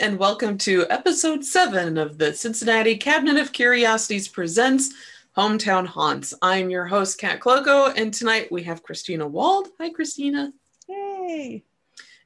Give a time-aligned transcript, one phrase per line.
[0.00, 4.92] and welcome to episode seven of the Cincinnati Cabinet of Curiosities presents
[5.34, 6.34] Hometown Haunts.
[6.42, 9.68] I'm your host, Kat Klockow, and tonight we have Christina Wald.
[9.80, 10.52] Hi, Christina.
[10.86, 11.64] Hey.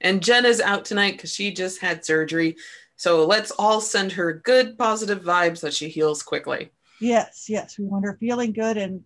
[0.00, 2.56] And Jen is out tonight because she just had surgery.
[2.96, 6.70] So let's all send her good, positive vibes that she heals quickly.
[7.00, 7.78] Yes, yes.
[7.78, 9.04] We want her feeling good and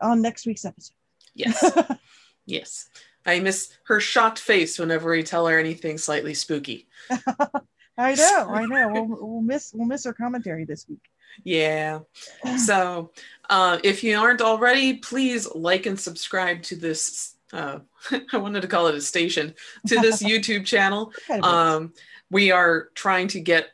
[0.00, 0.94] on next week's episode.
[1.34, 1.76] Yes.
[2.46, 2.88] yes.
[3.26, 6.86] I miss her shocked face whenever we tell her anything slightly spooky.
[7.96, 8.88] I know, I know.
[8.92, 11.00] We'll, we'll miss we'll miss her commentary this week.
[11.42, 12.00] Yeah.
[12.58, 13.10] So,
[13.50, 17.34] uh, if you aren't already, please like and subscribe to this.
[17.52, 17.80] Uh,
[18.32, 19.54] I wanted to call it a station
[19.86, 21.12] to this YouTube channel.
[21.42, 21.92] Um,
[22.30, 23.68] we are trying to get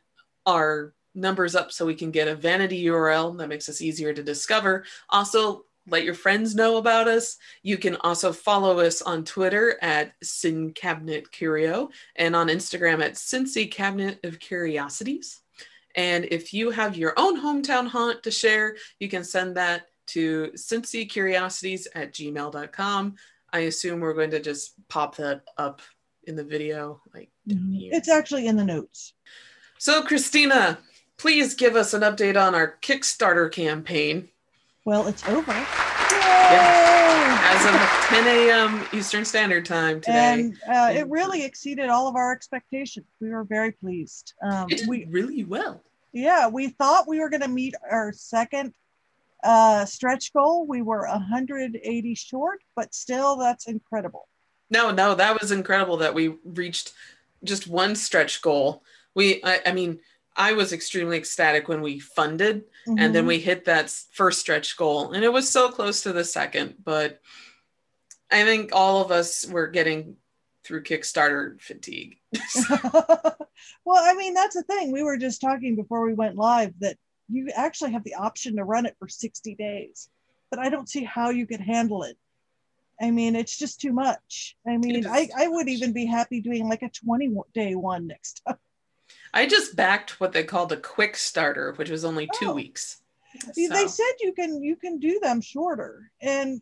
[0.47, 4.23] our numbers up so we can get a vanity URL that makes us easier to
[4.23, 4.85] discover.
[5.09, 7.37] Also, let your friends know about us.
[7.63, 13.15] You can also follow us on Twitter at Sin Cabinet Curio and on Instagram at
[13.15, 15.41] Cincy Cabinet of Curiosities.
[15.97, 20.51] And if you have your own hometown haunt to share, you can send that to
[20.57, 23.15] cincycuriosities at gmail.com.
[23.53, 25.83] I assume we're going to just pop that up
[26.25, 27.01] in the video.
[27.15, 27.93] Like mm-hmm.
[27.93, 29.15] it's actually in the notes.
[29.79, 30.79] So Christina,
[31.17, 34.29] please give us an update on our Kickstarter campaign.
[34.85, 35.53] Well, it's over.
[35.53, 36.91] Yeah.
[37.43, 38.87] As of 10 a.m.
[38.93, 40.33] Eastern Standard Time today.
[40.33, 43.07] And uh, it really exceeded all of our expectations.
[43.21, 44.33] We were very pleased.
[44.43, 45.83] Um, it did we, really well.
[46.13, 48.73] Yeah, we thought we were going to meet our second
[49.45, 50.67] uh, stretch goal.
[50.67, 54.29] We were 180 short, but still, that's incredible.
[54.71, 56.93] No, no, that was incredible that we reached
[57.45, 58.83] just one stretch goal.
[59.15, 60.01] We, I, I mean,
[60.37, 62.99] I was extremely ecstatic when we funded mm-hmm.
[62.99, 63.29] and then mm-hmm.
[63.29, 65.13] we hit that first stretch goal.
[65.13, 67.21] And it was so close to the second, but
[68.31, 70.17] I think all of us were getting
[70.65, 72.19] through Kickstarter fatigue.
[73.85, 74.93] well, I mean, that's the thing.
[74.93, 76.97] We were just talking before we went live that
[77.29, 80.09] you actually have the option to run it for 60 days,
[80.51, 82.17] but I don't see how you could handle it.
[83.01, 84.57] I mean, it's just too much.
[84.67, 88.43] I mean, I, I would even be happy doing like a 20 day one next
[88.47, 88.57] time.
[89.33, 92.55] I just backed what they called a quick starter, which was only two oh.
[92.55, 93.01] weeks.
[93.39, 93.53] So.
[93.55, 96.61] They said you can you can do them shorter, and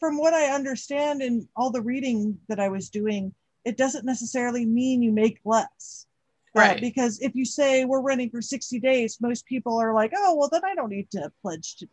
[0.00, 3.32] from what I understand in all the reading that I was doing,
[3.64, 6.06] it doesn't necessarily mean you make less.
[6.56, 6.76] Uh, right.
[6.78, 10.34] Uh, because if you say we're running for 60 days, most people are like, oh,
[10.36, 11.92] well, then I don't need to pledge today.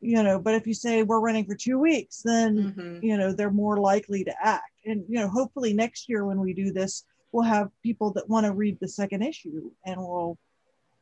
[0.00, 3.04] You know, but if you say we're running for two weeks, then, mm-hmm.
[3.04, 4.70] you know, they're more likely to act.
[4.84, 8.46] And, you know, hopefully next year when we do this, we'll have people that want
[8.46, 10.38] to read the second issue and will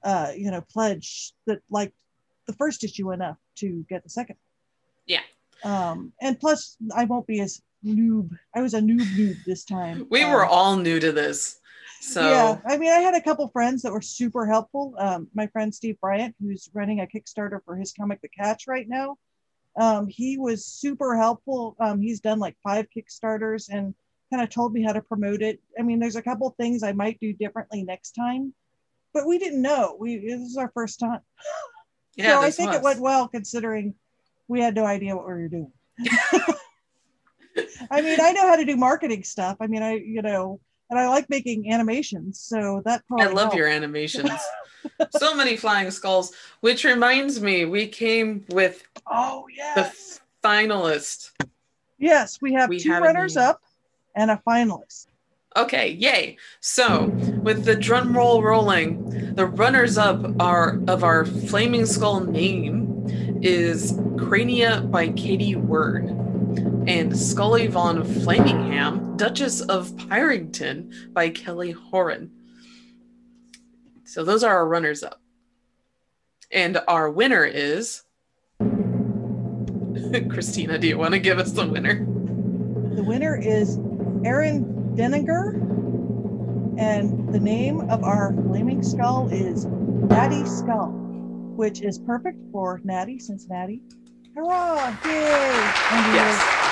[0.02, 1.92] uh, you know pledge that like
[2.46, 4.36] the first issue enough to get the second.
[5.06, 5.20] Yeah.
[5.62, 8.30] Um and plus i won't be as noob.
[8.56, 10.06] I was a noob noob this time.
[10.10, 11.60] We um, were all new to this
[12.00, 12.22] so.
[12.22, 14.94] Yeah i mean i had a couple friends that were super helpful.
[14.98, 18.88] Um, my friend steve bryant who's running a kickstarter for his comic the catch right
[18.88, 19.18] now.
[19.78, 21.76] Um, he was super helpful.
[21.78, 23.94] Um, he's done like five kickstarters and
[24.32, 25.60] kind of told me how to promote it.
[25.78, 28.54] I mean, there's a couple things I might do differently next time,
[29.12, 29.96] but we didn't know.
[30.00, 31.20] We this is our first time.
[32.14, 32.76] Yeah, so I think was.
[32.76, 33.94] it went well considering
[34.46, 35.72] we had no idea what we were doing.
[37.90, 39.56] I mean, I know how to do marketing stuff.
[39.62, 40.60] I mean, I you know,
[40.90, 43.56] and I like making animations, so that I love helped.
[43.56, 44.30] your animations.
[45.16, 49.92] so many flying skulls, which reminds me, we came with oh yeah the
[50.44, 51.30] finalist.
[51.98, 53.62] Yes, we have we two runners up
[54.14, 55.06] and a finalist.
[55.54, 56.38] Okay, yay.
[56.60, 57.06] So,
[57.42, 63.06] with the drum roll rolling, the runners up are of our Flaming Skull name
[63.42, 72.30] is Crania by Katie Wern and Scully von Flamingham, Duchess of Pyrington by Kelly Horan.
[74.04, 75.20] So those are our runners up.
[76.50, 78.02] And our winner is
[80.28, 82.04] Christina, do you want to give us the winner?
[82.94, 83.78] The winner is
[84.24, 85.54] Aaron Denninger.
[86.78, 90.88] And the name of our flaming skull is Natty Skull,
[91.54, 93.82] which is perfect for Natty, Cincinnati.
[94.34, 94.96] Hurrah!
[95.04, 95.10] Yay!
[96.14, 96.62] Yes.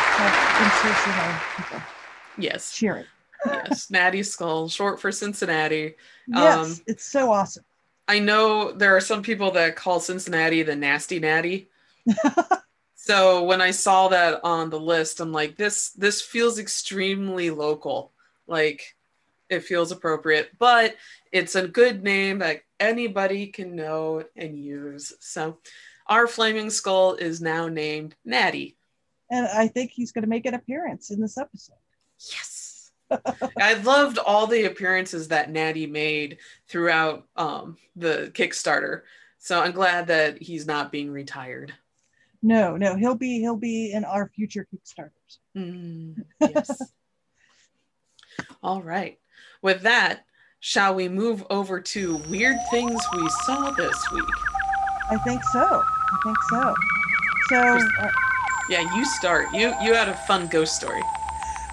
[2.39, 2.73] Yes.
[2.73, 3.05] Cheering.
[3.47, 3.91] yes.
[3.91, 5.95] Natty Skull, short for Cincinnati.
[6.29, 7.65] Yes, um, it's so awesome.
[8.09, 11.69] I know there are some people that call Cincinnati the nasty natty.
[13.03, 18.13] so when I saw that on the list, I'm like, this this feels extremely local.
[18.47, 18.95] Like
[19.49, 20.97] it feels appropriate, but
[21.33, 25.15] it's a good name that anybody can know and use.
[25.19, 25.57] So
[26.09, 28.77] our flaming skull is now named Natty.
[29.31, 31.77] And I think he's going to make an appearance in this episode.
[32.19, 32.93] Yes.
[33.59, 36.37] I loved all the appearances that Natty made
[36.69, 39.03] throughout um, the Kickstarter.
[39.39, 41.73] So I'm glad that he's not being retired.
[42.43, 45.39] No, no, he'll be he'll be in our future Kickstarters.
[45.57, 46.93] Mm, yes.
[48.63, 49.19] all right.
[49.63, 50.25] With that,
[50.61, 54.25] shall we move over to weird things we saw this week?
[55.11, 55.83] I think so.
[55.83, 56.75] I think so.
[57.49, 57.79] So.
[58.01, 58.11] Uh,
[58.71, 59.49] yeah, you start.
[59.53, 61.03] You you had a fun ghost story.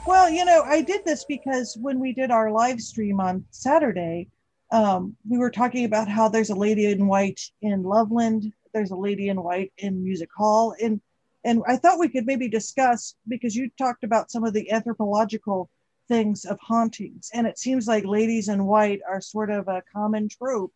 [0.06, 4.30] Well, you know, I did this because when we did our live stream on Saturday,
[4.72, 8.96] um, we were talking about how there's a lady in white in Loveland, there's a
[8.96, 11.02] lady in white in Music Hall, and
[11.44, 15.70] and I thought we could maybe discuss because you talked about some of the anthropological
[16.08, 20.30] things of hauntings, and it seems like ladies in white are sort of a common
[20.30, 20.74] trope.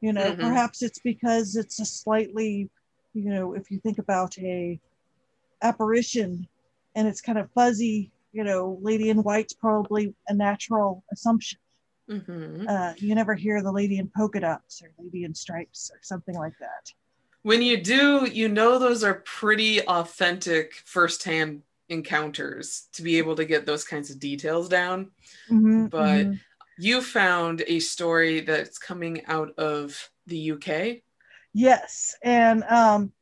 [0.00, 0.40] You know, mm-hmm.
[0.40, 2.70] perhaps it's because it's a slightly,
[3.14, 4.80] you know, if you think about a
[5.62, 6.46] apparition
[6.94, 11.58] and it's kind of fuzzy, you know, lady in white's probably a natural assumption.
[12.08, 12.66] Mm-hmm.
[12.68, 16.34] Uh, you never hear the lady in polka dots or lady in stripes or something
[16.34, 16.92] like that.
[17.42, 23.44] When you do, you know those are pretty authentic firsthand encounters to be able to
[23.44, 25.10] get those kinds of details down.
[25.50, 26.34] Mm-hmm, but mm-hmm.
[26.78, 31.02] you found a story that's coming out of the UK.
[31.54, 33.12] Yes, and um,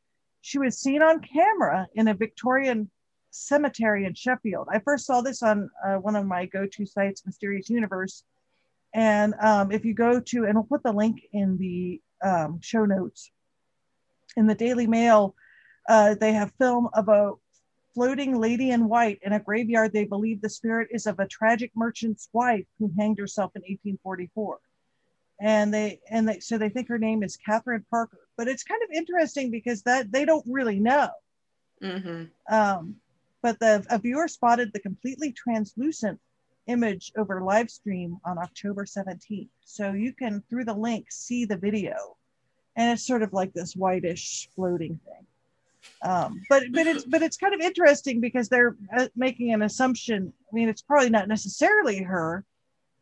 [0.41, 2.91] she was seen on camera in a Victorian
[3.31, 4.69] cemetery in Sheffield.
[4.73, 8.25] I first saw this on uh, one of my go-to sites, Mysterious Universe.
[8.95, 12.85] And um, if you go to, and we'll put the link in the um, show
[12.85, 13.31] notes.
[14.37, 15.35] In the Daily Mail,
[15.89, 17.33] uh, they have film of a
[17.95, 19.93] floating lady in white in a graveyard.
[19.93, 24.59] They believe the spirit is of a tragic merchant's wife who hanged herself in 1844
[25.41, 28.21] and they and they so they think her name is Catherine Parker.
[28.37, 31.11] But it's kind of interesting because that they don't really know.
[31.83, 32.55] Mm-hmm.
[32.55, 32.97] Um,
[33.43, 36.19] but the a viewer spotted the completely translucent
[36.67, 39.49] image over live stream on October 17th.
[39.61, 42.16] So you can through the link see the video,
[42.77, 45.27] and it's sort of like this whitish floating thing.
[46.03, 50.33] Um, but but it's but it's kind of interesting because they're uh, making an assumption.
[50.51, 52.45] I mean, it's probably not necessarily her,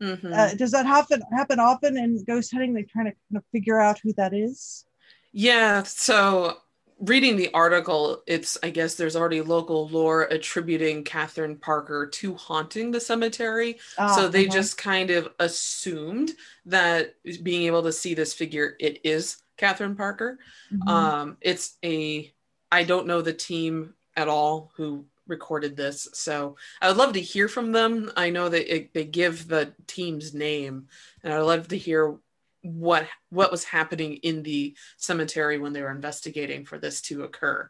[0.03, 0.33] Mm-hmm.
[0.33, 2.75] Uh, does that happen happen often in ghost hunting?
[2.75, 4.85] They're trying to kind of figure out who that is.
[5.33, 5.83] Yeah.
[5.85, 6.59] So
[7.01, 12.91] reading the article, it's I guess there's already local lore attributing Catherine Parker to haunting
[12.91, 13.79] the cemetery.
[13.97, 14.55] Ah, so they uh-huh.
[14.55, 16.33] just kind of assumed
[16.67, 20.39] that being able to see this figure, it is Catherine Parker.
[20.73, 20.89] Mm-hmm.
[20.89, 22.33] Um, it's a
[22.71, 26.09] I don't know the team at all who recorded this.
[26.13, 28.11] So I would love to hear from them.
[28.17, 30.89] I know that it, they give the team's name,
[31.23, 32.17] and I'd love to hear
[32.63, 37.69] what what was happening in the cemetery when they were investigating for this to occur.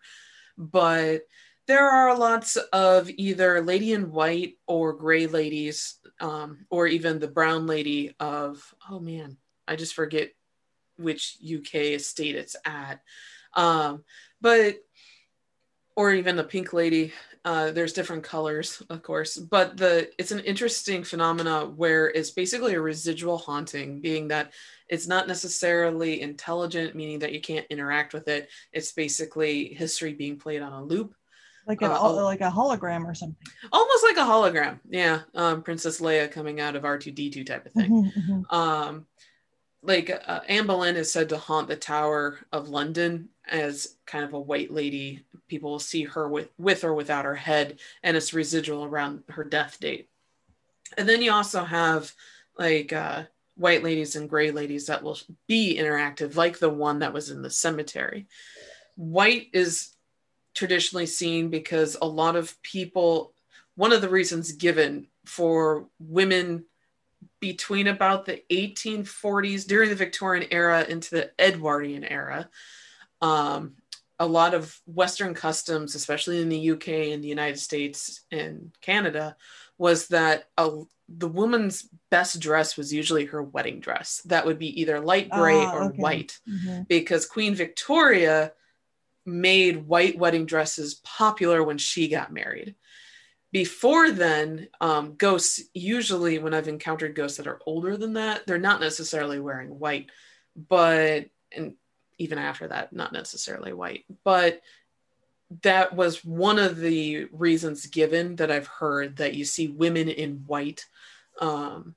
[0.56, 1.22] But
[1.66, 7.28] there are lots of either lady in white or gray ladies, um, or even the
[7.28, 9.36] brown lady of oh man,
[9.66, 10.30] I just forget
[10.96, 13.00] which UK estate it's at.
[13.54, 14.04] Um,
[14.40, 14.76] but
[15.96, 17.12] or even the pink lady
[17.44, 22.72] uh, there's different colors, of course, but the it's an interesting phenomena where it's basically
[22.72, 24.52] a residual haunting, being that
[24.88, 28.48] it's not necessarily intelligent, meaning that you can't interact with it.
[28.72, 31.14] It's basically history being played on a loop,
[31.66, 33.36] like a uh, like a hologram or something.
[33.70, 35.20] Almost like a hologram, yeah.
[35.34, 37.90] Um, Princess Leia coming out of R two D two type of thing.
[37.90, 38.54] Mm-hmm, mm-hmm.
[38.54, 39.06] Um,
[39.84, 44.32] like uh, Anne Boleyn is said to haunt the Tower of London as kind of
[44.32, 45.24] a white lady.
[45.46, 49.44] People will see her with with or without her head, and it's residual around her
[49.44, 50.08] death date.
[50.96, 52.12] And then you also have
[52.58, 53.24] like uh,
[53.56, 57.42] white ladies and gray ladies that will be interactive, like the one that was in
[57.42, 58.26] the cemetery.
[58.96, 59.90] White is
[60.54, 63.32] traditionally seen because a lot of people.
[63.76, 66.64] One of the reasons given for women
[67.44, 72.48] between about the 1840s during the Victorian era into the Edwardian era
[73.20, 73.74] um,
[74.18, 79.36] a lot of Western customs, especially in the UK and the United States and Canada,
[79.76, 80.70] was that a,
[81.10, 84.22] the woman's best dress was usually her wedding dress.
[84.24, 85.98] That would be either light gray ah, or okay.
[85.98, 86.84] white, mm-hmm.
[86.88, 88.52] because Queen Victoria
[89.26, 92.74] made white wedding dresses popular when she got married.
[93.54, 98.58] Before then, um, ghosts usually, when I've encountered ghosts that are older than that, they're
[98.58, 100.10] not necessarily wearing white,
[100.56, 101.74] but and
[102.18, 104.06] even after that, not necessarily white.
[104.24, 104.60] But
[105.62, 110.42] that was one of the reasons given that I've heard that you see women in
[110.48, 110.84] white
[111.40, 111.94] um,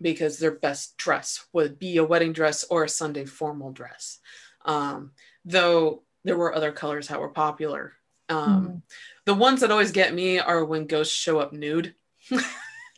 [0.00, 4.20] because their best dress would be a wedding dress or a Sunday formal dress.
[4.64, 5.10] Um,
[5.44, 7.92] though there were other colors that were popular.
[8.28, 8.82] Um, mm.
[9.26, 11.94] The ones that always get me are when ghosts show up nude.
[12.32, 12.40] Oh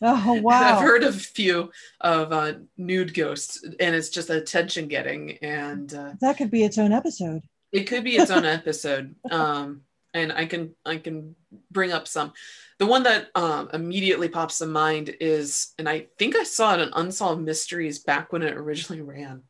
[0.42, 0.76] wow!
[0.76, 5.92] I've heard of a few of uh, nude ghosts, and it's just attention getting, and
[5.92, 7.42] uh, that could be its own episode.
[7.73, 9.83] It could be its own episode, um,
[10.14, 11.35] and I can I can
[11.71, 12.33] bring up some.
[12.78, 16.80] The one that um, immediately pops to mind is, and I think I saw it
[16.80, 19.45] in Unsolved Mysteries back when it originally ran,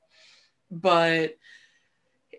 [0.71, 1.37] but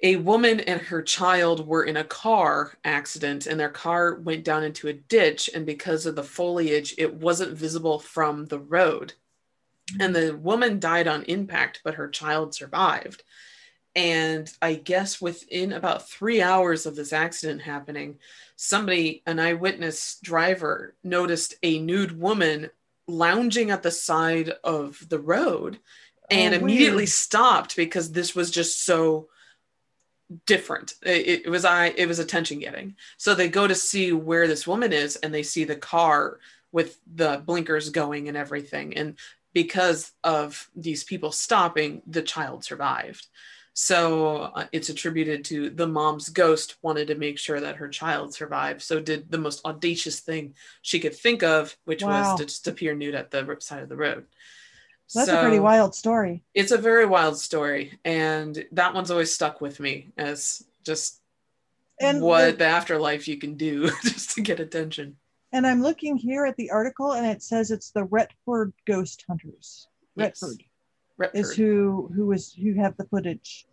[0.03, 4.63] a woman and her child were in a car accident and their car went down
[4.63, 9.13] into a ditch and because of the foliage it wasn't visible from the road.
[9.99, 13.23] And the woman died on impact but her child survived.
[13.95, 18.19] And i guess within about three hours of this accident happening
[18.55, 22.69] somebody an eyewitness driver noticed a nude woman
[23.07, 28.51] lounging at the side of the road oh, and oh, immediately stopped because this was
[28.51, 29.29] just so
[30.45, 30.93] different.
[31.05, 32.95] It, it, was I it was attention getting.
[33.17, 36.39] So they go to see where this woman is and they see the car
[36.71, 39.15] with the blinkers going and everything and
[39.53, 43.25] because of these people stopping the child survived.
[43.73, 48.33] So uh, it's attributed to the mom's ghost wanted to make sure that her child
[48.33, 48.81] survived.
[48.81, 52.31] So did the most audacious thing she could think of, which wow.
[52.31, 54.25] was to just appear nude at the side of the road.
[55.13, 56.43] That's so, a pretty wild story.
[56.53, 57.97] It's a very wild story.
[58.03, 61.21] And that one's always stuck with me as just
[61.99, 65.17] and what the, the afterlife you can do just to get attention.
[65.53, 69.87] And I'm looking here at the article and it says it's the Retford Ghost Hunters.
[70.15, 70.67] Retford, yes.
[71.17, 71.39] Retford.
[71.39, 73.65] is who who is who have the footage.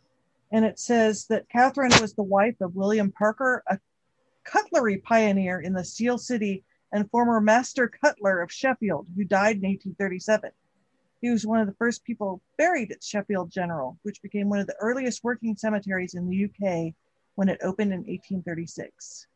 [0.52, 3.78] And it says that Catherine was the wife of William Parker, a
[4.44, 6.62] cutlery pioneer in the Steel City
[6.92, 10.52] and former master cutler of Sheffield, who died in 1837.
[11.24, 14.66] He was one of the first people buried at Sheffield General, which became one of
[14.66, 16.92] the earliest working cemeteries in the UK
[17.34, 19.26] when it opened in 1836.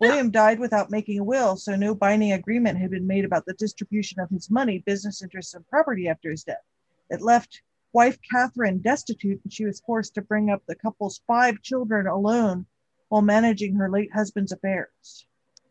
[0.00, 3.54] William died without making a will, so no binding agreement had been made about the
[3.54, 6.62] distribution of his money, business interests, and property after his death.
[7.08, 7.62] It left
[7.94, 12.66] wife Catherine destitute, and she was forced to bring up the couple's five children alone
[13.08, 15.24] while managing her late husband's affairs.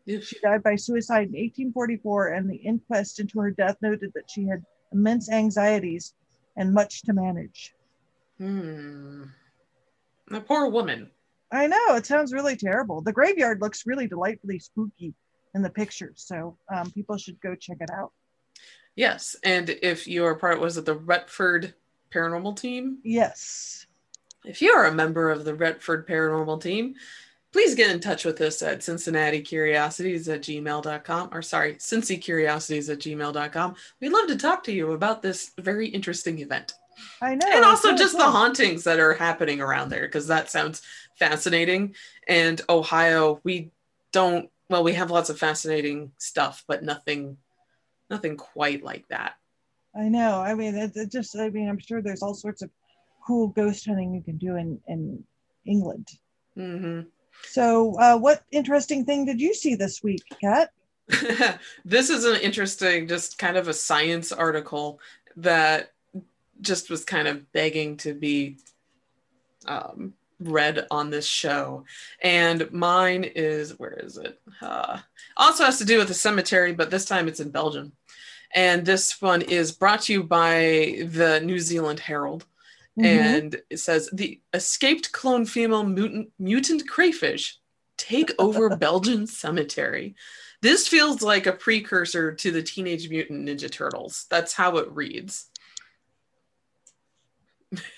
[0.04, 4.48] She died by suicide in 1844, and the inquest into her death noted that she
[4.48, 6.14] had immense anxieties,
[6.56, 7.74] and much to manage.
[8.38, 9.24] Hmm.
[10.28, 11.10] The poor woman.
[11.52, 13.00] I know, it sounds really terrible.
[13.00, 15.14] The graveyard looks really delightfully spooky
[15.54, 18.12] in the pictures, so um, people should go check it out.
[18.94, 21.74] Yes, and if your part was it the Retford
[22.12, 22.98] Paranormal Team?
[23.02, 23.86] Yes.
[24.44, 26.94] If you are a member of the Retford Paranormal Team,
[27.52, 32.88] please get in touch with us at Cincinnati Curiosities at gmail.com or sorry, Cincy Curiosities
[32.88, 33.74] at gmail.com.
[34.00, 36.72] We'd love to talk to you about this very interesting event.
[37.22, 37.48] I know.
[37.50, 38.26] And also just cool.
[38.26, 40.82] the hauntings that are happening around there, because that sounds
[41.18, 41.94] fascinating.
[42.28, 43.70] And Ohio, we
[44.12, 47.36] don't well, we have lots of fascinating stuff, but nothing
[48.08, 49.34] nothing quite like that.
[49.96, 50.40] I know.
[50.40, 52.70] I mean, it, it just I mean, I'm sure there's all sorts of
[53.26, 55.24] cool ghost hunting you can do in in
[55.66, 56.08] England.
[56.56, 57.08] Mm-hmm.
[57.42, 60.70] So, uh, what interesting thing did you see this week, Kat?
[61.84, 65.00] this is an interesting, just kind of a science article
[65.36, 65.92] that
[66.60, 68.58] just was kind of begging to be
[69.66, 71.84] um, read on this show.
[72.22, 74.40] And mine is, where is it?
[74.60, 74.98] Uh,
[75.36, 77.92] also has to do with a cemetery, but this time it's in Belgium.
[78.54, 82.46] And this one is brought to you by the New Zealand Herald.
[82.98, 83.04] Mm-hmm.
[83.04, 87.58] And it says the escaped clone female mutant, mutant crayfish
[87.96, 90.14] take over Belgian cemetery.
[90.62, 94.26] This feels like a precursor to the Teenage Mutant Ninja Turtles.
[94.28, 95.46] That's how it reads.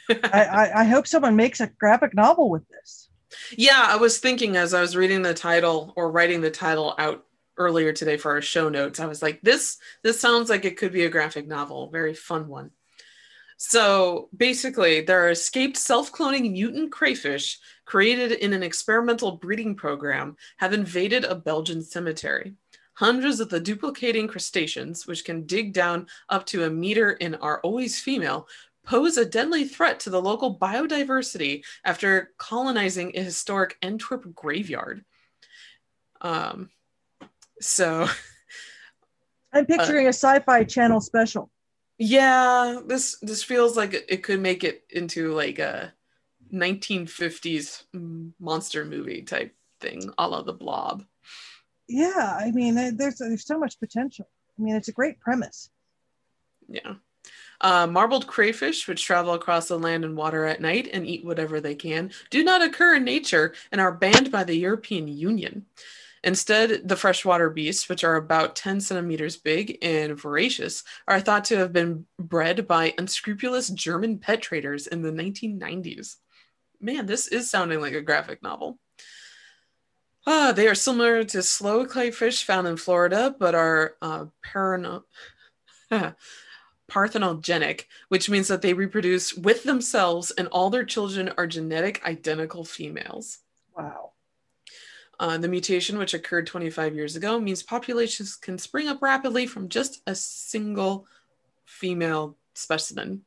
[0.09, 3.09] I, I, I hope someone makes a graphic novel with this.
[3.57, 7.25] Yeah, I was thinking as I was reading the title or writing the title out
[7.57, 10.93] earlier today for our show notes, I was like, this this sounds like it could
[10.93, 12.71] be a graphic novel, very fun one.
[13.65, 20.37] So basically, there are escaped self cloning mutant crayfish created in an experimental breeding program
[20.57, 22.55] have invaded a Belgian cemetery.
[22.95, 27.61] Hundreds of the duplicating crustaceans, which can dig down up to a meter and are
[27.61, 28.49] always female,
[28.85, 35.05] pose a deadly threat to the local biodiversity after colonizing a historic Antwerp graveyard.
[36.21, 36.69] Um,
[37.61, 38.09] so.
[39.53, 41.49] I'm picturing uh, a sci fi channel special
[41.99, 45.93] yeah this this feels like it could make it into like a
[46.53, 47.85] 1950s
[48.39, 51.05] monster movie type thing a la the blob.
[51.89, 54.29] Yeah i mean there's there's so much potential.
[54.59, 55.71] I mean it's a great premise.
[56.69, 56.95] Yeah.
[57.61, 61.61] Uh, marbled crayfish, which travel across the land and water at night and eat whatever
[61.61, 65.65] they can, do not occur in nature and are banned by the European Union.
[66.25, 71.57] Instead, the freshwater beasts, which are about 10 centimeters big and voracious, are thought to
[71.57, 76.17] have been bred by unscrupulous German pet traders in the 1990s.
[76.81, 78.79] Man, this is sounding like a graphic novel.
[80.25, 85.03] Uh, they are similar to slow clayfish found in Florida, but are uh, parano-
[86.91, 92.65] parthenogenic, which means that they reproduce with themselves and all their children are genetic identical
[92.65, 93.39] females.
[93.77, 94.13] Wow.
[95.23, 99.69] Uh, the mutation, which occurred 25 years ago, means populations can spring up rapidly from
[99.69, 101.07] just a single
[101.65, 103.23] female specimen.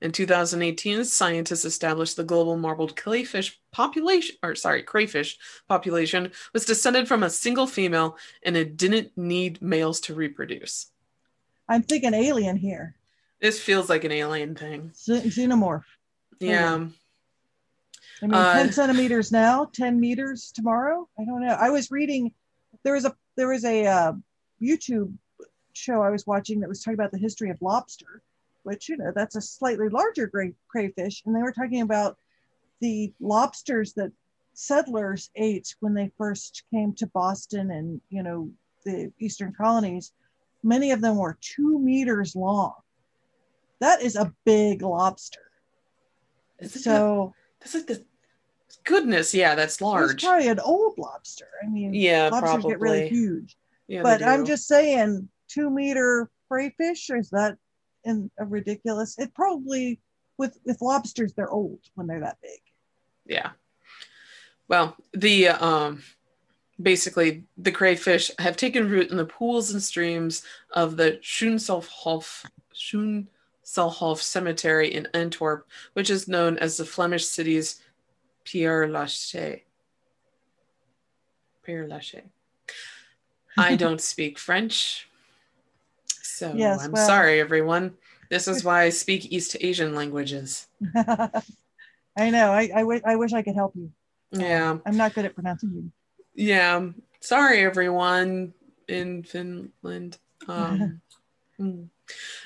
[0.00, 5.38] In 2018, scientists established the global marbled crayfish population, or sorry, crayfish
[5.68, 10.90] population was descended from a single female and it didn't need males to reproduce.
[11.68, 12.96] I'm thinking alien here.
[13.40, 14.90] This feels like an alien thing.
[14.96, 15.84] Xenomorph.
[16.40, 16.86] Yeah.
[18.22, 21.08] I mean, uh, 10 centimeters now, 10 meters tomorrow.
[21.18, 21.56] I don't know.
[21.58, 22.32] I was reading,
[22.82, 24.12] there was a, there was a uh,
[24.62, 25.12] YouTube
[25.74, 28.22] show I was watching that was talking about the history of lobster,
[28.62, 31.22] which, you know, that's a slightly larger gray, crayfish.
[31.26, 32.16] And they were talking about
[32.80, 34.12] the lobsters that
[34.54, 38.50] settlers ate when they first came to Boston and, you know,
[38.84, 40.12] the Eastern colonies.
[40.62, 42.74] Many of them were two meters long.
[43.80, 45.40] That is a big lobster.
[46.66, 48.04] so that's like the
[48.84, 50.14] goodness, yeah, that's large.
[50.14, 51.48] It's probably an old lobster.
[51.62, 52.70] I mean, yeah, lobsters probably.
[52.70, 53.56] get really huge.
[53.88, 57.56] Yeah, but I'm just saying, two meter crayfish is that
[58.04, 59.18] in a ridiculous?
[59.18, 60.00] It probably
[60.38, 62.60] with with lobsters they're old when they're that big.
[63.26, 63.50] Yeah.
[64.68, 66.02] Well, the um
[66.80, 72.44] basically the crayfish have taken root in the pools and streams of the Schoonselhof
[72.74, 73.26] Schoon
[73.66, 77.82] Selhof Cemetery in Antwerp, which is known as the Flemish city's
[78.44, 79.62] Pierre Lachaise.
[81.64, 82.30] Pierre Lachaise.
[83.58, 85.08] I don't speak French,
[86.22, 87.94] so yes, I'm well, sorry, everyone.
[88.30, 90.68] This is why I speak East Asian languages.
[90.96, 92.52] I know.
[92.52, 93.90] I, I, w- I wish I could help you.
[94.32, 94.78] Yeah.
[94.84, 95.92] I'm not good at pronouncing you.
[96.34, 96.88] Yeah.
[97.20, 98.54] Sorry, everyone
[98.88, 100.18] in Finland.
[100.48, 101.00] Um,
[101.58, 101.82] hmm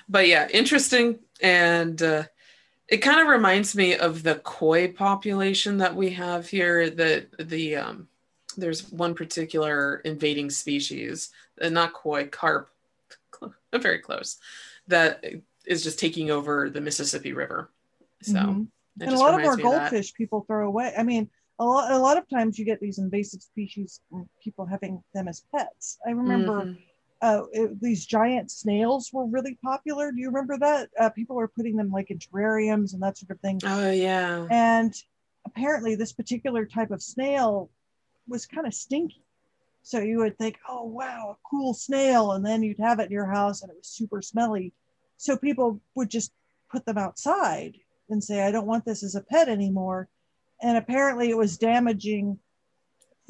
[0.09, 1.19] but yeah, interesting.
[1.43, 2.25] And uh,
[2.89, 6.91] it kind of reminds me of the koi population that we have here.
[6.91, 8.09] That the um,
[8.57, 12.71] there's one particular invading species, uh, not koi, carp,
[13.73, 14.39] very close,
[14.89, 15.25] that
[15.67, 17.71] is just taking over the Mississippi River.
[18.23, 18.63] So, mm-hmm.
[19.03, 20.93] and a lot of our goldfish people throw away.
[20.99, 24.01] I mean, a lot, a lot of times you get these invasive species,
[24.43, 25.99] people having them as pets.
[26.07, 26.65] I remember.
[26.65, 26.81] Mm-hmm
[27.23, 30.11] uh, it, these giant snails were really popular.
[30.11, 30.89] Do you remember that?
[30.99, 33.61] Uh, people were putting them like in terrariums and that sort of thing.
[33.65, 34.47] Oh yeah.
[34.51, 34.95] And
[35.47, 37.71] apparently, this particular type of snail
[38.29, 39.25] was kind of stinky.
[39.83, 43.13] So you would think, oh wow, a cool snail, and then you'd have it in
[43.13, 44.73] your house, and it was super smelly.
[45.17, 46.33] So people would just
[46.71, 47.77] put them outside
[48.09, 50.09] and say, I don't want this as a pet anymore.
[50.63, 52.39] And apparently, it was damaging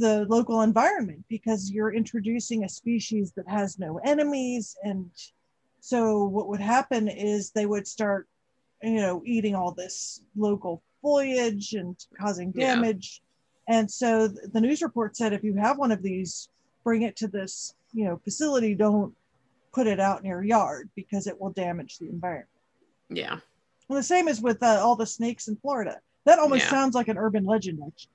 [0.01, 4.77] the local environment because you're introducing a species that has no enemies.
[4.83, 5.11] And
[5.81, 8.27] so what would happen is they would start
[8.83, 13.23] you know eating all this local foliage and causing damage.
[13.69, 13.81] Yeah.
[13.81, 16.49] and so the news report said if you have one of these
[16.83, 18.75] bring it to this you know facility.
[18.75, 19.15] Don't
[19.73, 22.49] put it out in your yard because it will damage the environment.
[23.09, 23.39] Yeah.
[23.89, 26.01] Well the same as with uh, all the snakes in florida.
[26.25, 26.71] That almost yeah.
[26.71, 28.13] sounds like an urban legend actually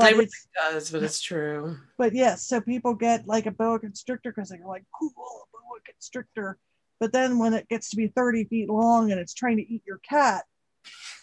[0.00, 1.76] but it does, but it's true.
[1.98, 5.80] But yes, so people get like a boa constrictor because they're like, cool, a boa
[5.84, 6.58] constrictor.
[6.98, 9.82] But then when it gets to be 30 feet long and it's trying to eat
[9.86, 10.44] your cat,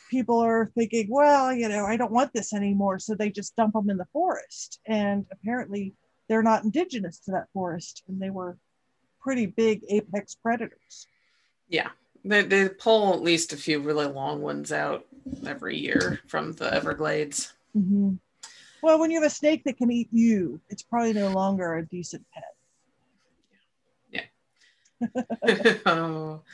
[0.10, 3.00] people are thinking, well, you know, I don't want this anymore.
[3.00, 4.80] So they just dump them in the forest.
[4.86, 5.94] And apparently
[6.28, 8.04] they're not indigenous to that forest.
[8.08, 8.58] And they were
[9.22, 11.08] pretty big apex predators.
[11.70, 11.90] Yeah.
[12.26, 15.06] They, they pull at least a few really long ones out
[15.46, 17.54] every year from the Everglades.
[17.78, 18.16] Mm-hmm.
[18.82, 21.86] Well, when you have a snake that can eat you, it's probably no longer a
[21.86, 22.56] decent pet.
[24.12, 25.74] Yeah.
[25.86, 26.42] oh.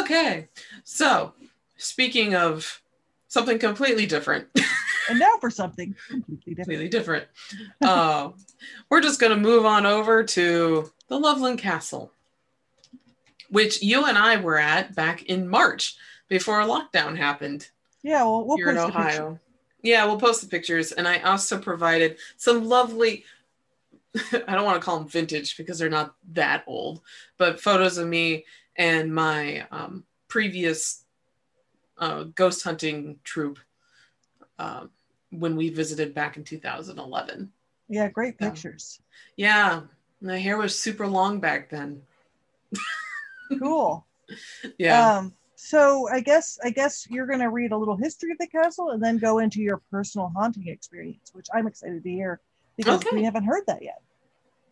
[0.00, 0.48] Okay.
[0.84, 1.32] So,
[1.78, 2.82] speaking of
[3.28, 4.48] something completely different.
[5.08, 6.56] and now for something completely different.
[6.56, 7.24] Completely different.
[7.80, 8.30] Uh,
[8.90, 12.12] we're just going to move on over to the Loveland Castle,
[13.50, 15.96] which you and I were at back in March
[16.28, 17.68] before a lockdown happened.
[18.02, 19.38] Yeah, well, we'll here in Ohio.
[19.82, 20.92] Yeah, we'll post the pictures.
[20.92, 23.24] And I also provided some lovely,
[24.32, 27.00] I don't want to call them vintage because they're not that old,
[27.36, 28.44] but photos of me
[28.76, 31.04] and my um, previous
[31.98, 33.58] uh, ghost hunting troop
[34.58, 34.90] um,
[35.30, 37.52] when we visited back in 2011.
[37.88, 39.00] Yeah, great pictures.
[39.36, 39.82] Yeah,
[40.20, 42.02] my hair was super long back then.
[43.58, 44.04] cool.
[44.76, 45.16] Yeah.
[45.16, 45.32] Um,
[45.68, 48.90] so I guess I guess you're going to read a little history of the castle
[48.90, 52.40] and then go into your personal haunting experience, which I'm excited to hear
[52.78, 53.14] because okay.
[53.14, 54.00] we haven't heard that yet.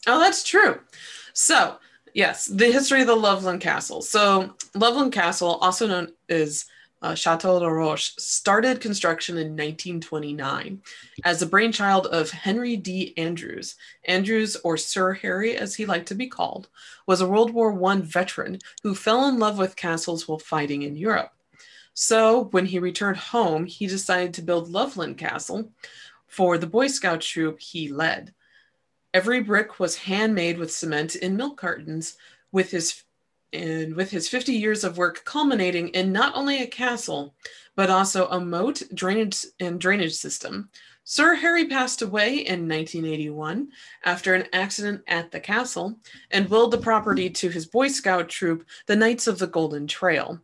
[0.07, 0.81] Oh, that's true.
[1.35, 1.77] So,
[2.15, 4.01] yes, the history of the Loveland Castle.
[4.01, 6.65] So, Loveland Castle, also known as
[7.03, 10.83] uh, Chateau de Roche, started construction in 1929
[11.25, 13.15] as a brainchild of Henry D.
[13.17, 13.77] Andrews.
[14.05, 16.69] Andrews, or Sir Harry as he liked to be called,
[17.07, 20.97] was a World War I veteran who fell in love with castles while fighting in
[20.97, 21.33] Europe.
[21.95, 25.71] So, when he returned home, he decided to build Loveland Castle
[26.27, 28.35] for the Boy Scout troop he led.
[29.15, 32.19] Every brick was handmade with cement in milk cartons,
[32.53, 33.05] with his
[33.53, 37.35] and with his 50 years of work culminating in not only a castle,
[37.75, 40.71] but also a moat, drainage, and drainage system.
[41.05, 43.69] Sir Harry passed away in 1981
[44.05, 46.01] after an accident at the castle
[46.33, 50.41] and willed the property to his Boy Scout troop, the Knights of the Golden Trail,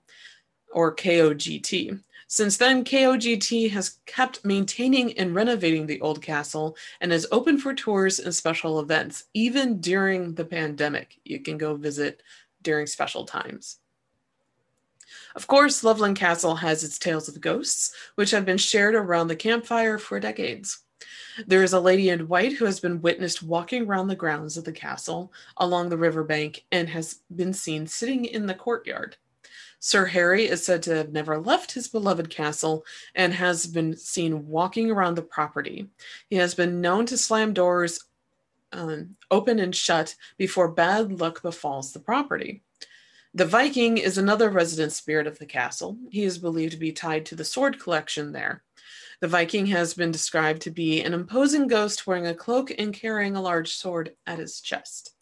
[0.73, 2.01] or KOGT.
[2.29, 7.75] Since then, KOGT has kept maintaining and renovating the old castle and is open for
[7.75, 11.19] tours and special events, even during the pandemic.
[11.25, 12.23] You can go visit
[12.62, 13.79] during special times.
[15.35, 19.37] Of course, Loveland Castle has its tales of ghosts, which have been shared around the
[19.37, 20.81] campfire for decades.
[21.46, 24.64] There is a lady in white who has been witnessed walking around the grounds of
[24.64, 29.16] the castle along the riverbank and has been seen sitting in the courtyard.
[29.81, 32.85] Sir Harry is said to have never left his beloved castle
[33.16, 35.88] and has been seen walking around the property.
[36.31, 38.05] He has been known to slam doors
[38.73, 42.63] um, open and shut before bad luck befalls the property.
[43.35, 45.97] The Viking is another resident spirit of the castle.
[46.11, 48.63] He is believed to be tied to the sword collection there.
[49.21, 53.37] The Viking has been described to be an imposing ghost wearing a cloak and carrying
[53.37, 55.15] a large sword at his chest.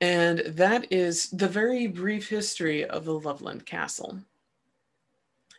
[0.00, 4.18] And that is the very brief history of the Loveland Castle.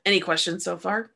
[0.05, 1.09] Any questions so far?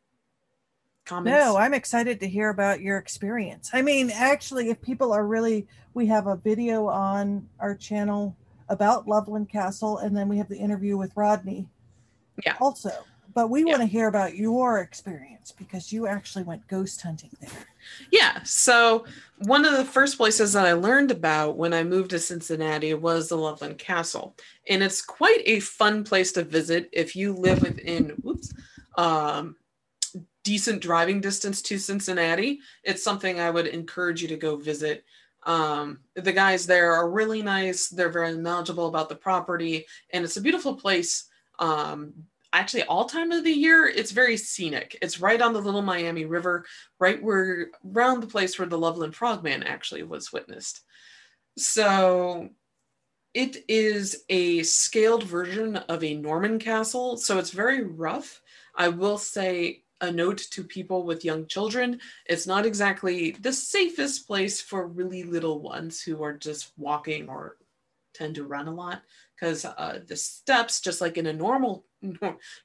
[1.05, 1.37] Comments?
[1.37, 3.69] No, I'm excited to hear about your experience.
[3.73, 8.35] I mean, actually, if people are really, we have a video on our channel
[8.69, 11.67] about Loveland Castle, and then we have the interview with Rodney.
[12.45, 12.55] Yeah.
[12.59, 12.91] Also,
[13.33, 13.65] but we yeah.
[13.65, 17.49] want to hear about your experience because you actually went ghost hunting there.
[18.11, 18.43] Yeah.
[18.43, 19.05] So,
[19.39, 23.27] one of the first places that I learned about when I moved to Cincinnati was
[23.29, 24.35] the Loveland Castle.
[24.69, 28.53] And it's quite a fun place to visit if you live within, whoops,
[28.97, 29.55] um,
[30.43, 35.03] decent driving distance to Cincinnati, it's something I would encourage you to go visit.
[35.43, 37.87] Um, the guys there are really nice.
[37.87, 41.25] They're very knowledgeable about the property, and it's a beautiful place.
[41.59, 42.13] Um,
[42.53, 44.97] actually, all time of the year, it's very scenic.
[45.01, 46.65] It's right on the Little Miami River,
[46.99, 50.81] right where around the place where the Loveland Frogman actually was witnessed.
[51.57, 52.49] So
[53.33, 58.41] it is a scaled version of a Norman castle, so it's very rough.
[58.75, 61.99] I will say a note to people with young children.
[62.25, 67.57] It's not exactly the safest place for really little ones who are just walking or
[68.13, 69.03] tend to run a lot
[69.35, 71.85] because uh, the steps, just like in a normal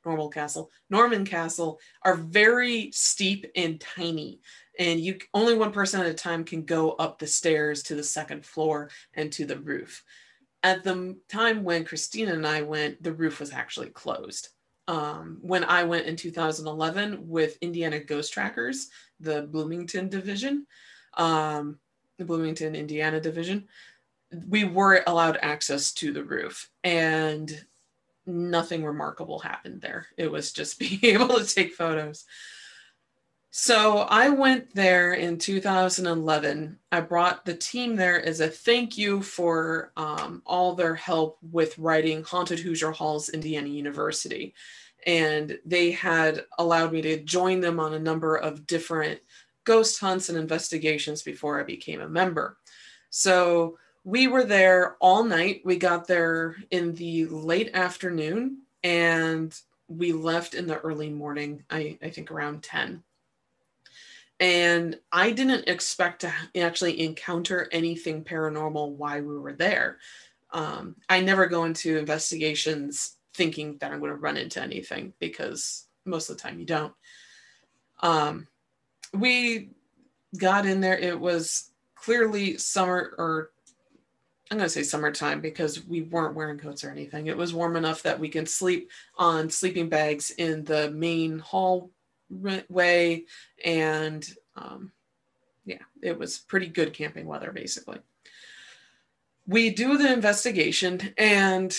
[0.04, 4.40] normal castle, Norman castle, are very steep and tiny.
[4.78, 8.02] And you only one person at a time can go up the stairs to the
[8.02, 10.02] second floor and to the roof.
[10.62, 14.48] At the time when Christina and I went, the roof was actually closed
[14.88, 18.88] um, when I went in 2011 with Indiana Ghost Trackers,
[19.20, 20.66] the Bloomington division,
[21.14, 21.78] um,
[22.18, 23.66] the Bloomington, Indiana division,
[24.48, 27.64] we were allowed access to the roof and
[28.26, 30.06] nothing remarkable happened there.
[30.16, 32.24] It was just being able to take photos.
[33.58, 36.78] So I went there in 2011.
[36.92, 41.78] I brought the team there as a thank you for um, all their help with
[41.78, 44.52] writing Haunted Hoosier Halls, Indiana University.
[45.06, 49.20] And they had allowed me to join them on a number of different
[49.64, 52.58] ghost hunts and investigations before I became a member.
[53.08, 55.62] So we were there all night.
[55.64, 61.96] We got there in the late afternoon and we left in the early morning, I,
[62.02, 63.02] I think around 10
[64.38, 69.98] and I didn't expect to actually encounter anything paranormal while we were there.
[70.50, 75.86] Um, I never go into investigations thinking that I'm going to run into anything because
[76.04, 76.92] most of the time you don't.
[78.02, 78.46] Um,
[79.14, 79.70] we
[80.36, 83.50] got in there, it was clearly summer, or
[84.50, 87.26] I'm going to say summertime because we weren't wearing coats or anything.
[87.26, 91.90] It was warm enough that we can sleep on sleeping bags in the main hall
[92.30, 93.24] way
[93.64, 94.92] and um,
[95.66, 97.98] yeah, it was pretty good camping weather, basically.
[99.46, 101.76] We do the investigation, and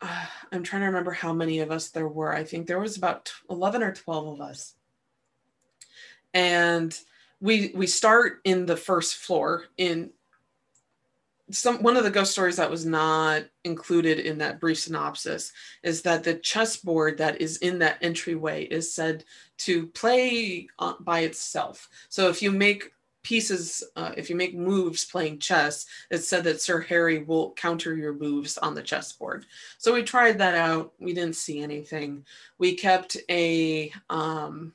[0.00, 2.34] uh, I'm trying to remember how many of us there were.
[2.34, 4.74] I think there was about 11 or 12 of us.
[6.34, 6.98] And
[7.40, 10.10] we we start in the first floor in
[11.50, 15.52] some one of the ghost stories that was not included in that brief synopsis
[15.82, 19.24] is that the chessboard that is in that entryway is said
[19.58, 21.88] to play uh, by itself.
[22.08, 22.92] So if you make
[23.22, 27.96] pieces, uh, if you make moves playing chess, it's said that Sir Harry will counter
[27.96, 29.46] your moves on the chessboard.
[29.78, 30.92] So we tried that out.
[31.00, 32.24] We didn't see anything.
[32.58, 34.74] We kept a um,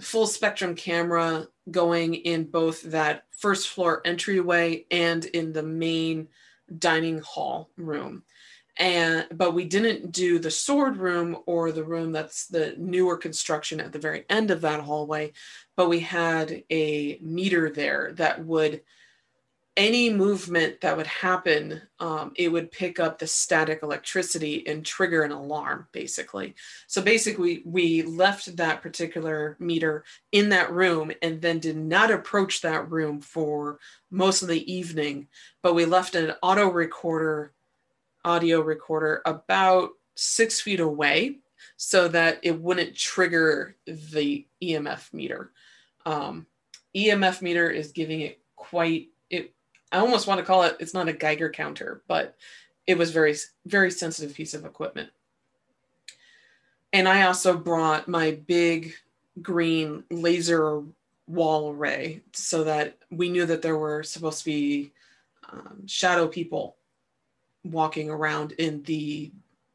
[0.00, 6.28] full spectrum camera going in both that first floor entryway and in the main
[6.78, 8.22] dining hall room
[8.82, 13.80] and but we didn't do the sword room or the room that's the newer construction
[13.80, 15.32] at the very end of that hallway
[15.76, 18.82] but we had a meter there that would
[19.76, 25.22] any movement that would happen um, it would pick up the static electricity and trigger
[25.22, 26.54] an alarm basically.
[26.88, 32.60] So basically we left that particular meter in that room and then did not approach
[32.60, 33.78] that room for
[34.10, 35.28] most of the evening
[35.62, 37.54] but we left an auto recorder
[38.24, 41.38] audio recorder about six feet away
[41.76, 45.50] so that it wouldn't trigger the EMF meter.
[46.04, 46.46] Um,
[46.94, 49.52] EMF meter is giving it quite it.
[49.90, 50.76] I almost want to call it.
[50.80, 52.36] It's not a Geiger counter, but
[52.86, 55.10] it was very very sensitive piece of equipment.
[56.92, 58.94] And I also brought my big
[59.40, 60.82] green laser
[61.26, 64.92] wall array so that we knew that there were supposed to be
[65.50, 66.76] um, shadow people
[67.64, 69.32] walking around in the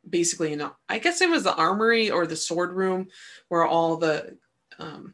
[0.09, 3.07] basically in a, I guess it was the armory or the sword room
[3.49, 4.37] where all the
[4.79, 5.13] um,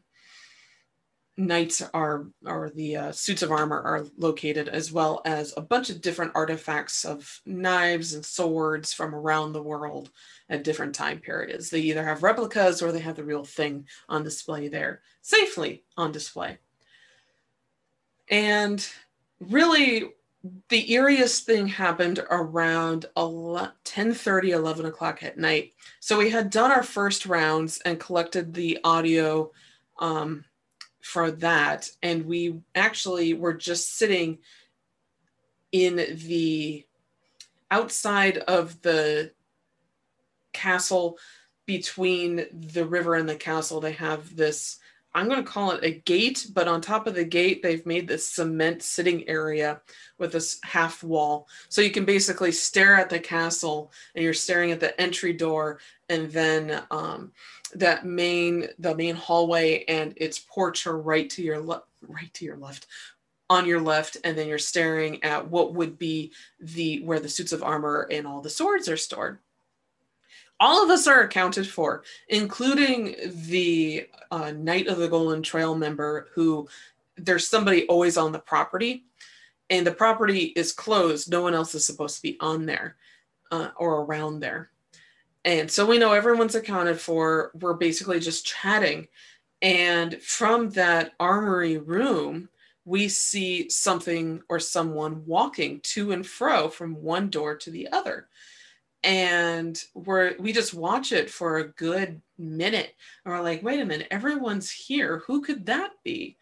[1.36, 5.90] knights are or the uh, suits of armor are located as well as a bunch
[5.90, 10.10] of different artifacts of knives and swords from around the world
[10.48, 11.70] at different time periods.
[11.70, 16.12] They either have replicas or they have the real thing on display there safely on
[16.12, 16.58] display.
[18.28, 18.86] And
[19.40, 20.12] really
[20.68, 25.72] the eeriest thing happened around 10 30 11 o'clock at night.
[26.00, 29.52] So we had done our first rounds and collected the audio
[29.98, 30.44] um,
[31.00, 31.88] for that.
[32.02, 34.38] And we actually were just sitting
[35.72, 36.84] in the
[37.70, 39.32] outside of the
[40.52, 41.18] castle
[41.66, 43.80] between the river and the castle.
[43.80, 44.78] They have this
[45.14, 48.08] I'm going to call it a gate, but on top of the gate, they've made
[48.08, 49.80] this cement sitting area
[50.18, 51.46] with this half wall.
[51.68, 55.78] So you can basically stare at the castle and you're staring at the entry door
[56.08, 57.30] and then um,
[57.74, 62.44] that main, the main hallway and its porch are right to your left, right to
[62.44, 62.86] your left
[63.48, 64.16] on your left.
[64.24, 68.26] And then you're staring at what would be the, where the suits of armor and
[68.26, 69.38] all the swords are stored
[70.60, 73.16] all of us are accounted for, including
[73.48, 76.68] the uh, Knight of the Golden Trail member who
[77.16, 79.04] there's somebody always on the property
[79.70, 81.30] and the property is closed.
[81.30, 82.96] No one else is supposed to be on there
[83.50, 84.70] uh, or around there.
[85.44, 87.50] And so we know everyone's accounted for.
[87.54, 89.08] We're basically just chatting.
[89.62, 92.48] And from that armory room,
[92.84, 98.28] we see something or someone walking to and fro from one door to the other
[99.04, 102.94] and we're we just watch it for a good minute.
[103.24, 105.22] And we're like wait a minute everyone's here.
[105.26, 106.36] Who could that be?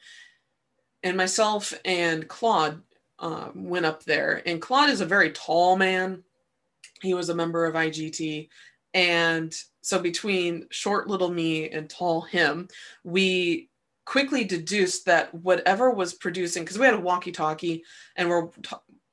[1.03, 2.81] And myself and claude
[3.19, 4.43] um, went up there.
[4.47, 6.23] And claude is a very tall man.
[7.03, 8.49] He was a member of igt
[8.95, 12.69] and so between short little me and tall him
[13.05, 13.69] we
[14.05, 17.83] quickly deduced that whatever was producing because we had a walkie talkie
[18.17, 18.49] and we're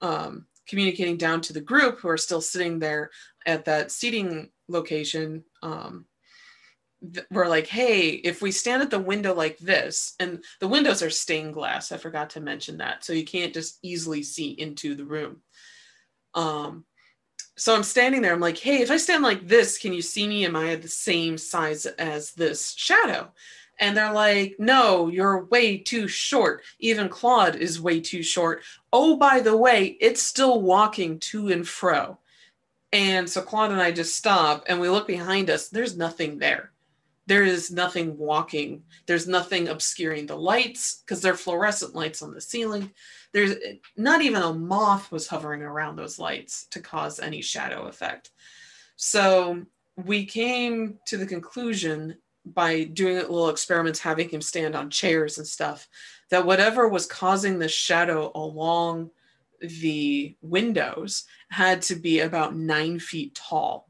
[0.01, 3.09] um, communicating down to the group who are still sitting there
[3.49, 6.05] at that seating location um,
[7.31, 11.09] we're like hey if we stand at the window like this and the windows are
[11.09, 15.05] stained glass i forgot to mention that so you can't just easily see into the
[15.05, 15.41] room
[16.35, 16.85] um,
[17.57, 20.27] so i'm standing there i'm like hey if i stand like this can you see
[20.27, 23.31] me am i the same size as this shadow
[23.79, 26.63] and they're like, no, you're way too short.
[26.79, 28.63] Even Claude is way too short.
[28.91, 32.19] Oh, by the way, it's still walking to and fro.
[32.91, 35.69] And so Claude and I just stop and we look behind us.
[35.69, 36.71] There's nothing there.
[37.27, 38.83] There is nothing walking.
[39.05, 42.91] There's nothing obscuring the lights because they're fluorescent lights on the ceiling.
[43.33, 43.55] There's
[43.95, 48.31] not even a moth was hovering around those lights to cause any shadow effect.
[48.95, 49.63] So
[49.95, 55.45] we came to the conclusion by doing little experiments, having him stand on chairs and
[55.45, 55.87] stuff,
[56.31, 59.11] that whatever was causing the shadow along
[59.61, 63.87] the windows had to be about nine feet tall.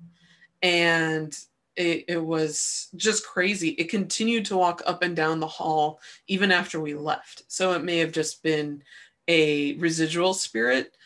[0.61, 1.37] And
[1.75, 3.69] it, it, was just crazy.
[3.69, 7.43] It continued to walk up and down the hall even after we left.
[7.47, 8.83] So it may have just been
[9.29, 10.97] a residual spirit,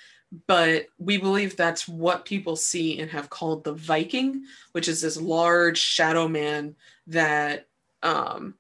[0.48, 5.18] but we believe that's what people see and have called the Viking, which is this
[5.22, 7.68] large shadow man that,
[8.02, 8.56] um,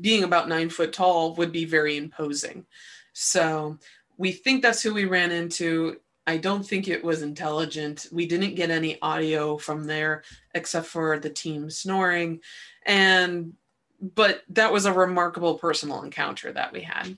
[0.00, 2.64] being about nine foot tall, would be very imposing.
[3.12, 3.78] So
[4.20, 5.98] we think that's who we ran into.
[6.26, 8.06] I don't think it was intelligent.
[8.12, 12.40] We didn't get any audio from there except for the team snoring.
[12.84, 13.54] And,
[13.98, 17.16] but that was a remarkable personal encounter that we had.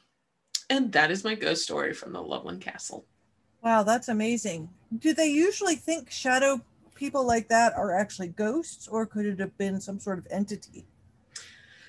[0.70, 3.04] And that is my ghost story from the Loveland Castle.
[3.64, 4.68] Wow, that's amazing.
[4.96, 6.60] Do they usually think shadow
[6.94, 10.84] people like that are actually ghosts, or could it have been some sort of entity?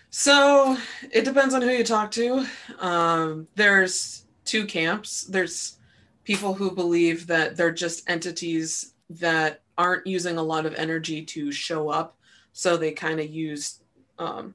[0.10, 0.76] So
[1.12, 2.47] it depends on who you talk to.
[2.80, 4.23] Um, there's
[4.54, 5.24] two camps.
[5.24, 5.80] There's
[6.24, 11.52] people who believe that they're just entities that aren't using a lot of energy to
[11.52, 12.16] show up,
[12.52, 13.80] so they kind of use
[14.20, 14.54] um,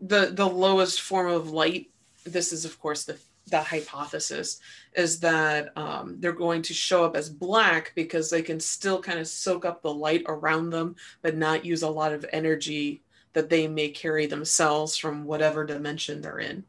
[0.00, 1.90] the the lowest form of light.
[2.22, 4.60] This is, of course, the the hypothesis
[4.94, 9.18] is that um, they're going to show up as black because they can still kind
[9.18, 13.50] of soak up the light around them, but not use a lot of energy that
[13.50, 16.62] they may carry themselves from whatever dimension they're in.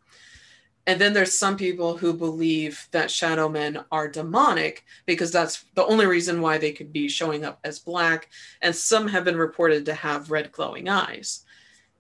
[0.86, 5.86] And then there's some people who believe that shadow men are demonic because that's the
[5.86, 8.30] only reason why they could be showing up as black.
[8.62, 11.46] And some have been reported to have red glowing eyes.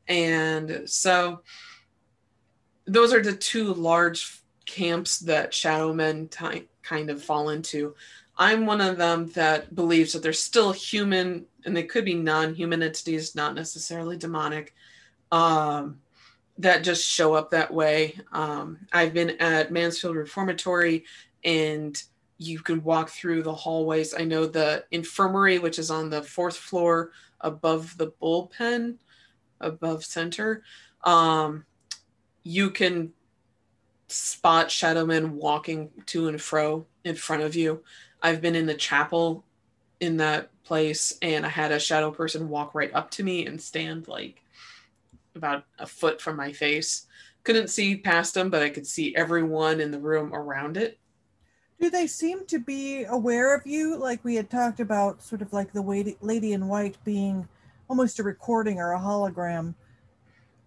[0.07, 1.41] And so
[2.85, 7.95] those are the two large camps that shadow men t- kind of fall into.
[8.37, 12.53] I'm one of them that believes that they're still human and they could be non
[12.53, 14.73] human entities, not necessarily demonic.
[15.31, 15.99] Um,
[16.57, 18.19] that just show up that way.
[18.31, 21.05] Um, I've been at Mansfield Reformatory
[21.43, 22.01] and
[22.37, 24.13] you can walk through the hallways.
[24.13, 27.11] I know the infirmary, which is on the fourth floor
[27.41, 28.97] above the bullpen,
[29.61, 30.63] above center.
[31.03, 31.65] Um,
[32.43, 33.13] you can
[34.07, 37.83] spot shadowmen walking to and fro in front of you.
[38.21, 39.43] I've been in the chapel
[39.99, 43.59] in that place and I had a shadow person walk right up to me and
[43.59, 44.42] stand like
[45.35, 47.07] about a foot from my face.
[47.43, 50.97] Couldn't see past them, but I could see everyone in the room around it.
[51.79, 53.97] Do they seem to be aware of you?
[53.97, 57.47] Like we had talked about, sort of like the lady in white being
[57.89, 59.75] almost a recording or a hologram.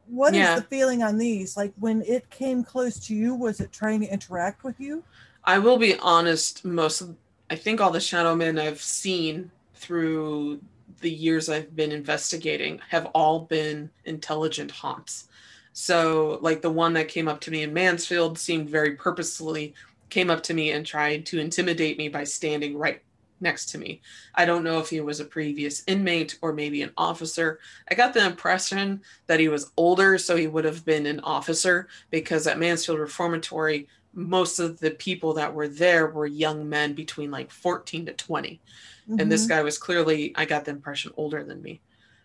[0.08, 0.54] What yeah.
[0.54, 1.56] is the feeling on these?
[1.56, 5.02] Like when it came close to you, was it trying to interact with you?
[5.44, 7.16] I will be honest, most of,
[7.48, 10.60] I think all the shadow men I've seen through
[11.00, 15.28] the years I've been investigating have all been intelligent haunts.
[15.72, 19.74] So, like the one that came up to me in Mansfield seemed very purposefully
[20.08, 23.02] came up to me and tried to intimidate me by standing right
[23.40, 24.00] next to me.
[24.34, 27.58] I don't know if he was a previous inmate or maybe an officer.
[27.90, 31.88] I got the impression that he was older, so he would have been an officer
[32.10, 37.30] because at Mansfield Reformatory, most of the people that were there were young men between
[37.30, 38.60] like 14 to 20
[39.08, 39.20] mm-hmm.
[39.20, 39.50] and this mm-hmm.
[39.50, 41.80] guy was clearly i got the impression older than me.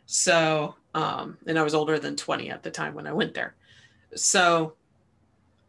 [0.05, 3.55] So um and i was older than 20 at the time when i went there.
[4.15, 4.73] So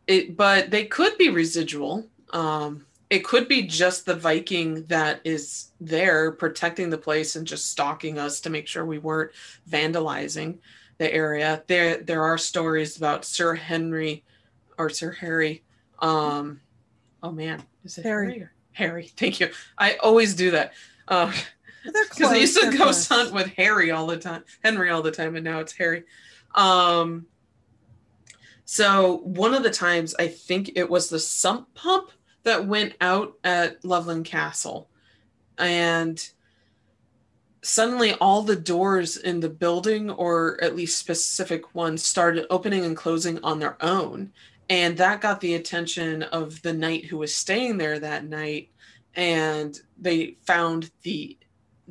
[0.06, 2.06] it but they could be residual.
[2.32, 7.70] Um it could be just the viking that is there protecting the place and just
[7.70, 9.32] stalking us to make sure we weren't
[9.68, 10.56] vandalizing
[10.96, 11.62] the area.
[11.66, 14.24] There there are stories about sir henry
[14.78, 15.62] or sir harry
[15.98, 16.60] um
[17.22, 18.32] oh man is it harry.
[18.32, 19.06] Harry, harry?
[19.16, 19.50] Thank you.
[19.78, 20.72] I always do that
[21.06, 25.10] because uh, I used to go hunt with Harry all the time, Henry all the
[25.10, 26.04] time, and now it's Harry.
[26.54, 27.26] Um,
[28.64, 32.10] so one of the times I think it was the sump pump
[32.44, 34.88] that went out at Loveland Castle,
[35.58, 36.24] and
[37.62, 42.96] suddenly all the doors in the building, or at least specific ones, started opening and
[42.96, 44.32] closing on their own.
[44.68, 48.70] And that got the attention of the knight who was staying there that night
[49.14, 51.36] and they found the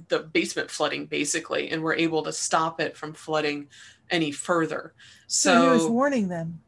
[0.07, 3.67] the basement flooding basically and were able to stop it from flooding
[4.09, 4.93] any further.
[5.27, 6.61] So, so he was warning them.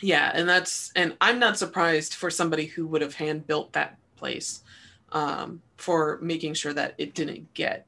[0.00, 3.96] Yeah and that's and i'm not surprised for somebody who would have hand built that
[4.16, 4.62] place
[5.12, 7.86] um, for making sure that it didn't get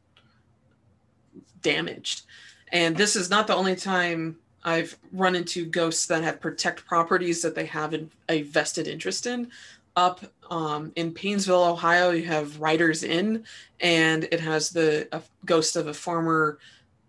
[1.62, 2.22] damaged.
[2.70, 7.42] And this is not the only time i've run into ghosts that have protect properties
[7.42, 7.94] that they have
[8.28, 9.50] a vested interest in
[9.96, 13.44] up um, in Painesville, Ohio, you have Riders Inn,
[13.80, 16.58] and it has the ghost of a former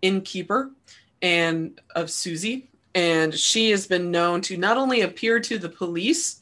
[0.02, 0.70] innkeeper.
[1.22, 2.68] and of Susie.
[2.94, 6.40] And she has been known to not only appear to the police,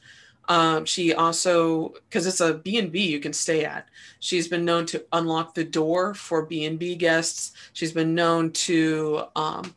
[0.49, 3.89] um, she also, because it's a B&B you can stay at,
[4.21, 7.53] she's been known to unlock the door for B&B guests.
[7.73, 9.75] She's been known to um,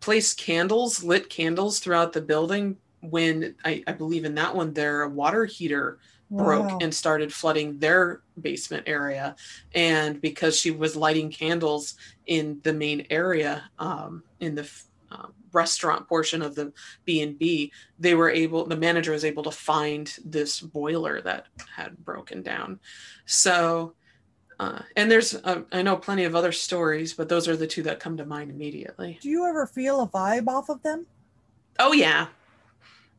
[0.00, 5.06] place candles, lit candles throughout the building when I, I believe in that one, their
[5.08, 5.98] water heater
[6.30, 6.78] broke wow.
[6.80, 9.36] and started flooding their basement area.
[9.74, 11.94] And because she was lighting candles
[12.26, 14.70] in the main area, um, in the
[15.10, 16.72] um, restaurant portion of the
[17.04, 22.42] b&b they were able the manager was able to find this boiler that had broken
[22.42, 22.78] down
[23.24, 23.94] so
[24.60, 27.82] uh, and there's uh, i know plenty of other stories but those are the two
[27.82, 31.06] that come to mind immediately do you ever feel a vibe off of them
[31.78, 32.26] oh yeah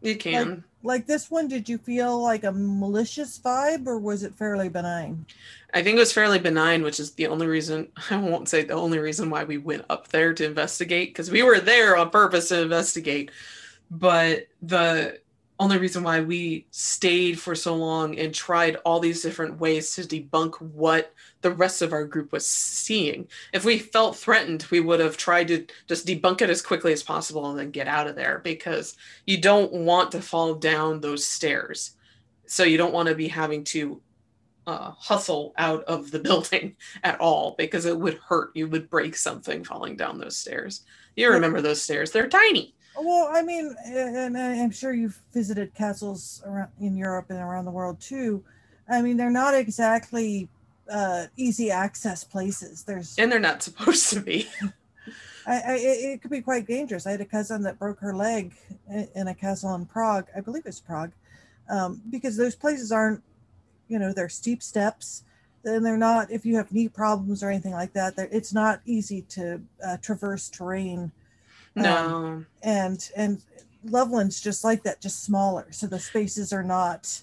[0.02, 4.24] you can like, like this one did you feel like a malicious vibe or was
[4.24, 5.26] it fairly benign
[5.74, 8.74] I think it was fairly benign, which is the only reason I won't say the
[8.74, 12.50] only reason why we went up there to investigate because we were there on purpose
[12.50, 13.32] to investigate.
[13.92, 15.20] But the
[15.60, 20.02] only reason why we stayed for so long and tried all these different ways to
[20.02, 23.28] debunk what the rest of our group was seeing.
[23.52, 27.04] If we felt threatened, we would have tried to just debunk it as quickly as
[27.04, 28.96] possible and then get out of there because
[29.28, 31.92] you don't want to fall down those stairs.
[32.46, 34.02] So you don't want to be having to
[34.66, 38.52] uh, hustle out of the building at all because it would hurt.
[38.54, 40.86] You would break something falling down those stairs.
[41.18, 42.12] You remember those stairs?
[42.12, 42.76] They're tiny.
[43.02, 47.72] Well, I mean, and I'm sure you've visited castles around in Europe and around the
[47.72, 48.44] world too.
[48.90, 50.50] I mean, they're not exactly
[50.92, 52.84] uh, easy access places.
[52.84, 54.50] There's and they're not supposed to be.
[55.48, 57.08] I, I, it could be quite dangerous.
[57.08, 58.54] I had a cousin that broke her leg
[59.16, 60.28] in a castle in Prague.
[60.36, 61.12] I believe it's Prague,
[61.70, 63.24] um, because those places aren't
[63.88, 65.24] you know they're steep steps
[65.66, 69.24] and they're not if you have knee problems or anything like that it's not easy
[69.24, 71.12] to uh, traverse terrain
[71.76, 71.96] no.
[71.96, 73.42] Um, and and
[73.84, 75.68] loveland's just like that just smaller.
[75.72, 77.22] So the spaces are not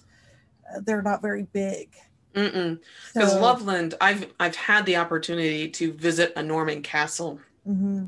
[0.73, 1.89] uh, they're not very big.
[2.33, 7.39] Because so, loveland i've i've had the opportunity to visit a norman castle.
[7.67, 8.05] Mm-hmm.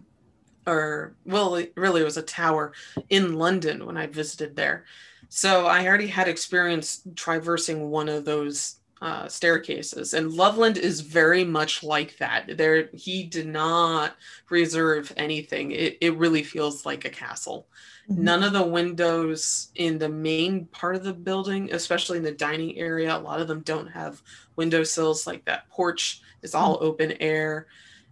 [0.68, 2.72] or well really it was a tower
[3.10, 4.86] in london when i visited there.
[5.30, 11.44] So I already had experience traversing one of those uh, staircases, and Loveland is very
[11.44, 12.58] much like that.
[12.58, 14.16] There, he did not
[14.50, 15.72] reserve anything.
[15.72, 17.68] It, it really feels like a castle.
[18.10, 18.24] Mm-hmm.
[18.24, 22.78] None of the windows in the main part of the building, especially in the dining
[22.78, 24.22] area, a lot of them don't have
[24.56, 25.26] window sills.
[25.26, 26.86] Like that porch is all mm-hmm.
[26.86, 27.68] open air,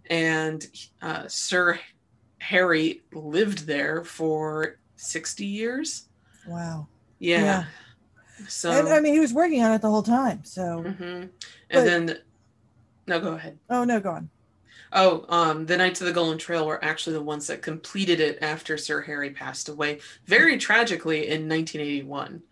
[0.08, 0.66] and
[1.02, 1.78] uh, Sir
[2.38, 6.08] Harry lived there for sixty years.
[6.46, 7.40] Wow yeah.
[7.40, 7.64] yeah.
[8.48, 10.44] So and, I mean, he was working on it the whole time.
[10.44, 10.84] So.
[10.86, 11.02] Mm-hmm.
[11.02, 11.32] And
[11.70, 12.18] but, then,
[13.06, 13.58] no, go ahead.
[13.70, 14.30] Oh no, go on.
[14.92, 18.38] Oh, um, the Knights of the Golden Trail were actually the ones that completed it
[18.40, 22.42] after Sir Harry passed away, very tragically in 1981.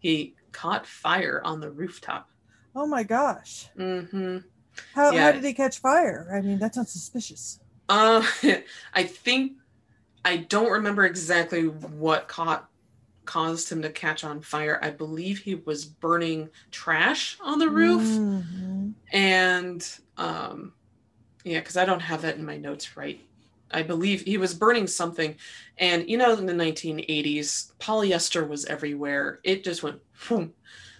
[0.00, 2.28] He caught fire on the rooftop.
[2.74, 3.68] Oh my gosh.
[3.78, 4.38] Mm-hmm.
[4.94, 5.26] How, yeah.
[5.26, 6.28] how did he catch fire?
[6.34, 7.60] I mean, that sounds suspicious.
[7.88, 8.26] Uh,
[8.94, 9.52] I think
[10.24, 12.68] I don't remember exactly what caught
[13.24, 14.78] caused him to catch on fire.
[14.82, 18.02] I believe he was burning trash on the roof.
[18.02, 18.90] Mm-hmm.
[19.12, 20.72] And um,
[21.44, 23.20] yeah, because I don't have that in my notes right.
[23.70, 25.36] I believe he was burning something.
[25.78, 29.40] And you know, in the 1980s, polyester was everywhere.
[29.42, 30.54] It just went boom.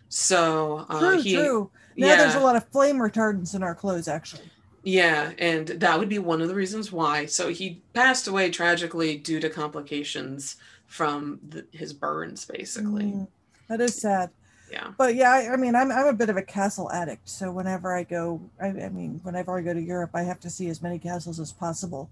[0.09, 1.70] So uh, true, he, true.
[1.97, 2.16] Now yeah.
[2.16, 4.51] there's a lot of flame retardants in our clothes, actually.
[4.83, 7.25] Yeah, and that would be one of the reasons why.
[7.25, 10.57] So he passed away tragically due to complications
[10.95, 13.07] from the, his burns, basically.
[13.07, 13.26] Mm,
[13.68, 14.30] that is sad.
[14.70, 14.92] Yeah.
[14.97, 17.28] But yeah, I, I, mean, I'm I'm a bit of a castle addict.
[17.28, 20.51] So whenever I go, I, I mean, whenever I go to Europe, I have to
[20.51, 22.09] see as many castles as possible.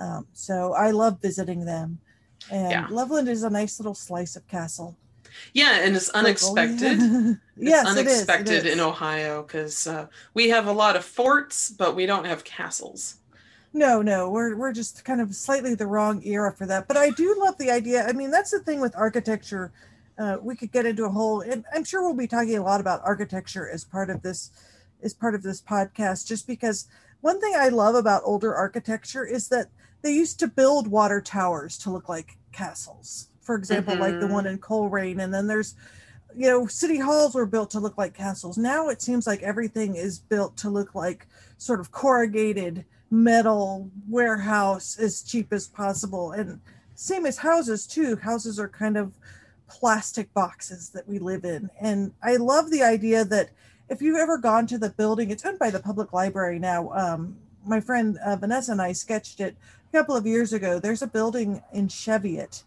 [0.00, 1.98] Um, so I love visiting them,
[2.48, 2.86] and yeah.
[2.90, 4.96] Loveland is a nice little slice of castle.
[5.52, 6.98] Yeah, and it's unexpected.
[7.56, 8.72] yes, it's unexpected it is, it is.
[8.74, 13.16] in Ohio because uh, we have a lot of forts, but we don't have castles.
[13.72, 16.88] No, no, we're we're just kind of slightly the wrong era for that.
[16.88, 18.06] But I do love the idea.
[18.06, 19.72] I mean, that's the thing with architecture.
[20.18, 22.80] Uh, we could get into a whole, and I'm sure we'll be talking a lot
[22.80, 24.50] about architecture as part of this,
[25.02, 26.26] as part of this podcast.
[26.26, 26.86] Just because
[27.22, 29.68] one thing I love about older architecture is that
[30.02, 33.28] they used to build water towers to look like castles.
[33.40, 34.02] For example, mm-hmm.
[34.02, 34.54] like the one mm-hmm.
[34.54, 35.74] in Colerain, and then there's
[36.36, 38.56] you know, city halls were built to look like castles.
[38.56, 41.26] Now it seems like everything is built to look like
[41.58, 46.32] sort of corrugated metal warehouse as cheap as possible.
[46.32, 46.60] And
[46.94, 48.16] same as houses too.
[48.16, 49.12] Houses are kind of
[49.68, 51.68] plastic boxes that we live in.
[51.78, 53.50] And I love the idea that
[53.90, 56.90] if you've ever gone to the building, it's owned by the public library now.
[56.92, 57.36] Um,
[57.66, 59.56] my friend uh, Vanessa and I sketched it
[59.92, 60.78] a couple of years ago.
[60.78, 62.64] There's a building in Cheviot,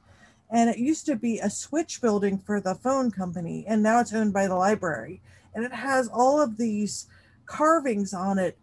[0.52, 4.14] and it used to be a switch building for the phone company, and now it's
[4.14, 5.22] owned by the library.
[5.56, 7.08] And it has all of these
[7.48, 8.58] carvings on it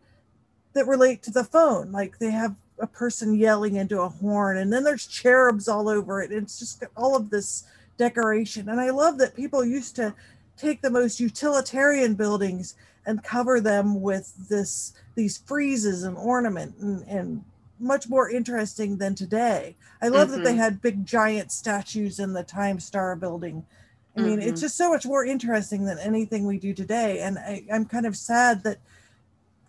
[0.75, 1.93] that relate to the phone.
[1.93, 6.23] Like they have a person yelling into a horn, and then there's cherubs all over
[6.23, 6.33] it.
[6.33, 7.65] It's just all of this
[7.97, 8.69] decoration.
[8.69, 10.15] And I love that people used to
[10.57, 12.75] take the most utilitarian buildings
[13.07, 17.45] and cover them with this these friezes and ornament and, and
[17.79, 19.75] much more interesting than today.
[20.01, 20.39] I love mm-hmm.
[20.39, 20.61] that they mm-hmm.
[20.61, 23.67] had big giant statues in the Times-Star building.
[24.17, 24.49] I mean, mm-hmm.
[24.49, 27.21] it's just so much more interesting than anything we do today.
[27.21, 28.79] And I, I'm kind of sad that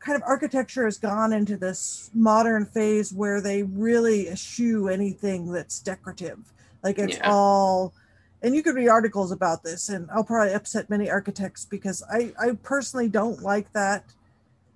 [0.03, 5.79] kind of architecture has gone into this modern phase where they really eschew anything that's
[5.79, 6.39] decorative.
[6.83, 7.31] Like it's yeah.
[7.31, 7.93] all,
[8.41, 12.33] and you could read articles about this, and I'll probably upset many architects because I,
[12.39, 14.03] I personally don't like that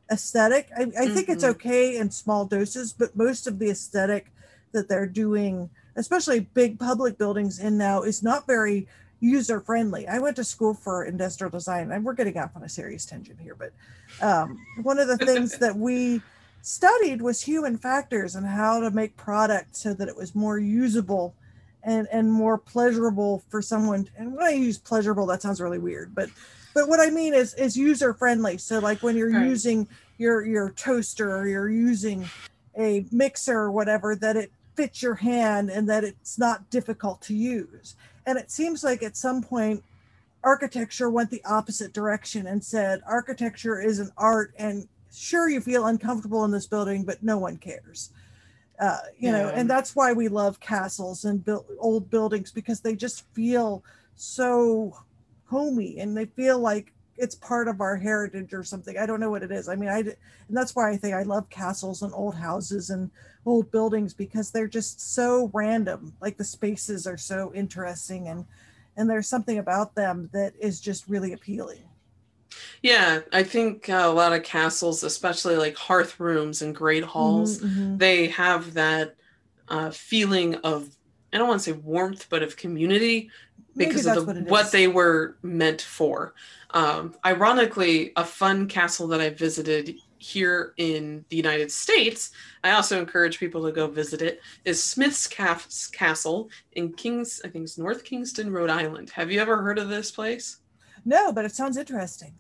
[0.10, 0.70] aesthetic.
[0.76, 1.14] I, I mm-hmm.
[1.14, 1.52] think it's mm-hmm.
[1.52, 4.28] okay in small doses, but most of the aesthetic
[4.72, 8.88] that they're doing, especially big public buildings in now, is not very
[9.20, 10.08] user friendly.
[10.08, 13.40] I went to school for industrial design, and we're getting off on a serious tangent
[13.40, 13.74] here, but
[14.22, 16.22] um, one of the things that we
[16.62, 21.34] studied was human factors and how to make product so that it was more usable
[21.84, 24.10] and and more pleasurable for someone.
[24.18, 26.30] And when I use pleasurable, that sounds really weird, but
[26.74, 28.58] but what I mean is is user friendly.
[28.58, 29.48] So like when you're right.
[29.48, 29.88] using
[30.18, 32.28] your your toaster or you're using
[32.78, 37.34] a mixer or whatever, that it fits your hand and that it's not difficult to
[37.34, 37.96] use.
[38.28, 39.84] And it seems like at some point
[40.44, 45.88] architecture went the opposite direction and said architecture is an art and sure you feel
[45.88, 48.12] uncomfortable in this building but no one cares
[48.80, 49.32] uh, you yeah.
[49.32, 51.44] know and that's why we love castles and
[51.80, 53.84] old buildings because they just feel
[54.16, 54.96] so
[55.48, 58.98] homey and they feel like it's part of our heritage or something.
[58.98, 59.68] I don't know what it is.
[59.68, 60.16] I mean, I and
[60.50, 63.10] that's why I think I love castles and old houses and
[63.46, 66.14] old buildings because they're just so random.
[66.22, 68.46] Like the spaces are so interesting and
[68.96, 71.84] and there's something about them that is just really appealing.
[72.82, 77.60] Yeah, I think uh, a lot of castles, especially like hearth rooms and great halls,
[77.60, 77.98] mm-hmm, mm-hmm.
[77.98, 79.16] they have that
[79.68, 80.90] uh, feeling of
[81.34, 83.30] I don't want to say warmth, but of community
[83.78, 86.34] because of the, what, what, they were meant for.
[86.72, 92.32] Um, ironically, a fun castle that I visited here in the United States,
[92.64, 97.64] I also encourage people to go visit it, is Smith's Castle in Kings, I think
[97.64, 99.12] it's North Kingstown, Rhode Island.
[99.12, 100.58] Have you ever heard of this place?
[101.06, 102.34] No, but it sounds interesting.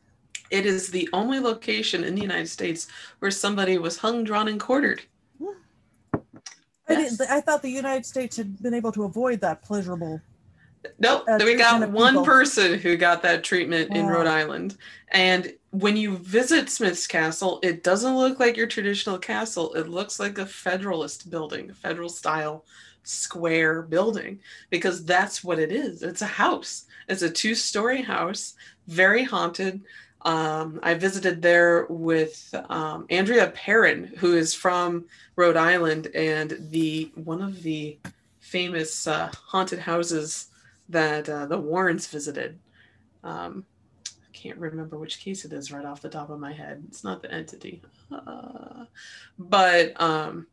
[0.49, 2.87] It is the only location in the United States
[3.19, 5.03] where somebody was hung, drawn, and quartered.
[6.89, 7.19] I, yes.
[7.19, 10.21] I thought the United States had been able to avoid that pleasurable
[10.99, 11.25] Nope.
[11.27, 12.25] Uh, we got one people.
[12.25, 13.97] person who got that treatment wow.
[13.97, 14.77] in Rhode Island.
[15.09, 19.73] And when you visit Smith's Castle, it doesn't look like your traditional castle.
[19.73, 22.65] It looks like a Federalist building, a federal style
[23.03, 26.03] square building, because that's what it is.
[26.03, 26.85] It's a house.
[27.07, 28.55] It's a two story house,
[28.87, 29.81] very haunted.
[30.23, 37.11] Um, I visited there with um, Andrea Perron, who is from Rhode Island, and the
[37.15, 37.97] one of the
[38.39, 40.47] famous uh, haunted houses
[40.89, 42.59] that uh, the Warrens visited.
[43.23, 43.65] Um,
[44.07, 46.83] I can't remember which case it is right off the top of my head.
[46.87, 47.81] It's not the entity,
[48.11, 48.85] uh,
[49.37, 50.47] but um,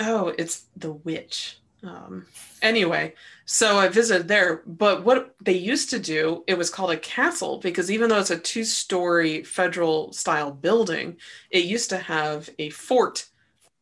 [0.00, 1.58] oh, it's the witch.
[1.82, 2.26] Um,
[2.60, 3.14] anyway,
[3.44, 4.62] so I visited there.
[4.66, 8.30] But what they used to do, it was called a castle because even though it's
[8.30, 11.16] a two-story federal style building,
[11.50, 13.26] it used to have a fort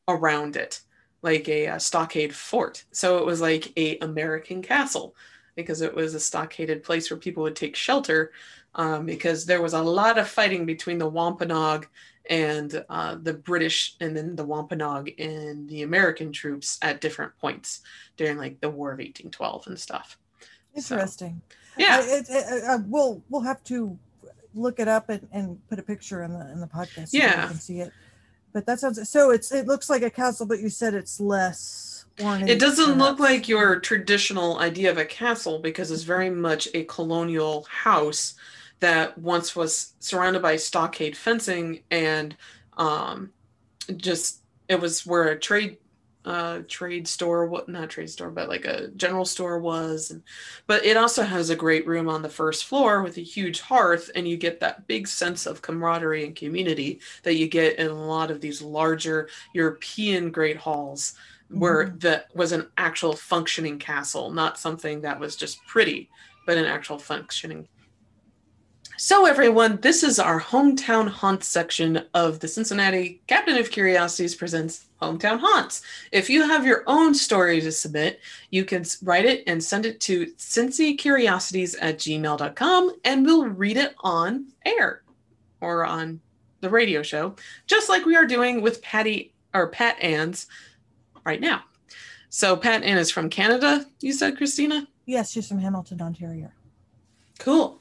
[0.09, 0.81] around it
[1.27, 2.85] like a, a, stockade fort.
[2.93, 5.17] So it was like a American castle
[5.57, 8.31] because it was a stockaded place where people would take shelter
[8.77, 11.89] um, because there was a lot of fighting between the Wampanoag
[12.31, 17.81] and uh, the British and then the Wampanoag and the American troops at different points
[18.17, 20.19] during like the War of 1812 and stuff.
[20.77, 21.43] Interesting.
[21.51, 22.03] So, yeah.
[22.03, 23.99] I, it, it, uh, we'll, we'll have to
[24.55, 27.43] look it up and, and put a picture in the, in the podcast so yeah.
[27.43, 27.93] you can see it
[28.57, 32.07] but that sounds so it's it looks like a castle but you said it's less
[32.23, 36.67] ornate it doesn't look like your traditional idea of a castle because it's very much
[36.73, 38.35] a colonial house
[38.81, 42.35] that once was surrounded by stockade fencing and
[42.79, 43.31] um,
[43.95, 44.41] just
[44.71, 45.77] it was where a trade
[46.27, 50.11] uh, trade store, what not trade store, but like a general store was.
[50.11, 50.23] And,
[50.67, 54.11] but it also has a great room on the first floor with a huge hearth,
[54.15, 58.07] and you get that big sense of camaraderie and community that you get in a
[58.07, 61.15] lot of these larger European great halls,
[61.49, 61.99] where mm-hmm.
[61.99, 66.11] that was an actual functioning castle, not something that was just pretty,
[66.45, 67.69] but an actual functioning
[68.99, 74.87] So, everyone, this is our hometown haunts section of the Cincinnati Cabinet of Curiosities presents
[75.03, 75.83] Hometown Haunts.
[76.13, 80.01] If you have your own story to submit, you can write it and send it
[80.01, 85.03] to cincycuriosities at gmail.com and we'll read it on air
[85.61, 86.19] or on
[86.63, 87.37] the radio show,
[87.67, 90.47] just like we are doing with Patty or Pat Ann's
[91.23, 91.65] right now.
[92.31, 94.89] So, Pat Ann is from Canada, you said, Christina?
[95.05, 96.51] Yes, she's from Hamilton, Ontario.
[97.39, 97.81] Cool.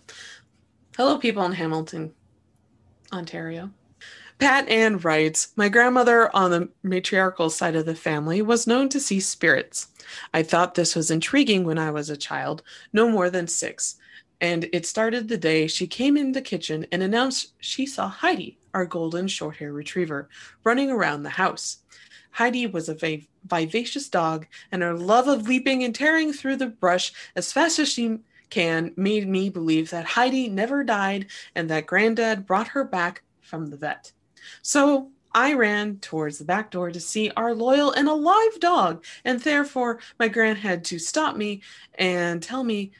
[0.97, 2.13] Hello, people in Hamilton,
[3.11, 3.69] Ontario.
[4.39, 9.01] Pat Ann writes My grandmother on the matriarchal side of the family was known to
[9.01, 9.89] see spirits.
[10.33, 13.97] I thought this was intriguing when I was a child, no more than six,
[14.39, 18.57] and it started the day she came in the kitchen and announced she saw Heidi,
[18.73, 20.29] our golden short hair retriever,
[20.63, 21.79] running around the house.
[22.31, 27.11] Heidi was a vivacious dog, and her love of leaping and tearing through the brush
[27.35, 28.19] as fast as she
[28.49, 33.67] can made me believe that Heidi never died and that granddad brought her back from
[33.67, 34.11] the vet.
[34.61, 39.39] So I ran towards the back door to see our loyal and alive dog, and
[39.39, 41.61] therefore my grand had to stop me
[41.95, 42.91] and tell me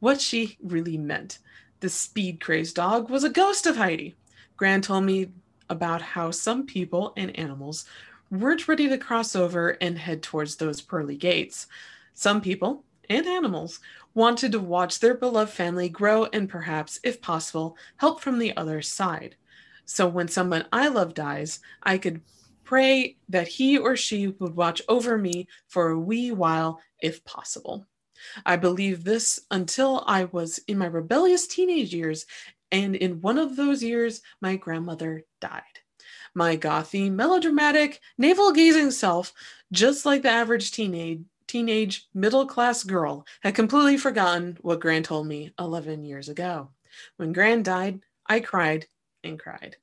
[0.00, 1.38] what she really meant.
[1.80, 4.14] The speed crazed dog was a ghost of Heidi.
[4.56, 5.28] Gran told me
[5.68, 7.84] about how some people and animals
[8.30, 11.66] weren't ready to cross over and head towards those pearly gates.
[12.14, 13.80] Some people and animals
[14.14, 18.80] wanted to watch their beloved family grow and perhaps, if possible, help from the other
[18.80, 19.36] side.
[19.84, 22.22] So when someone I love dies, I could
[22.62, 27.86] pray that he or she would watch over me for a wee while, if possible.
[28.46, 32.24] I believed this until I was in my rebellious teenage years,
[32.72, 35.62] and in one of those years, my grandmother died.
[36.34, 39.32] My gothy, melodramatic, navel gazing self,
[39.70, 45.26] just like the average teenage teenage middle class girl had completely forgotten what Gran told
[45.26, 46.70] me 11 years ago.
[47.16, 48.86] When Gran died, I cried
[49.22, 49.76] and cried.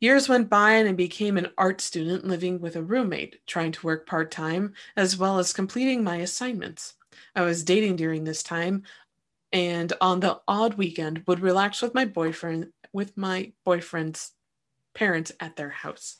[0.00, 3.86] Years went by and I became an art student living with a roommate, trying to
[3.86, 6.94] work part time as well as completing my assignments.
[7.34, 8.84] I was dating during this time
[9.52, 14.32] and on the odd weekend would relax with my boyfriend with my boyfriend's
[14.94, 16.16] parents at their house.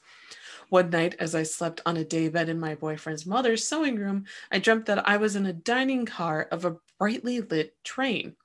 [0.70, 4.60] One night, as I slept on a daybed in my boyfriend's mother's sewing room, I
[4.60, 8.36] dreamt that I was in a dining car of a brightly lit train.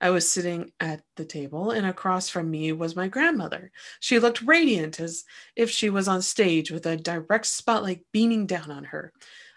[0.00, 3.72] I was sitting at the table, and across from me was my grandmother.
[3.98, 5.24] She looked radiant as
[5.56, 9.12] if she was on stage with a direct spotlight beaming down on her.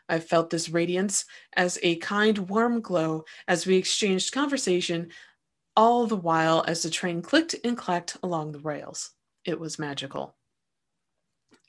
[0.09, 5.11] I felt this radiance as a kind, warm glow as we exchanged conversation,
[5.75, 9.11] all the while as the train clicked and clacked along the rails.
[9.43, 10.35] It was magical.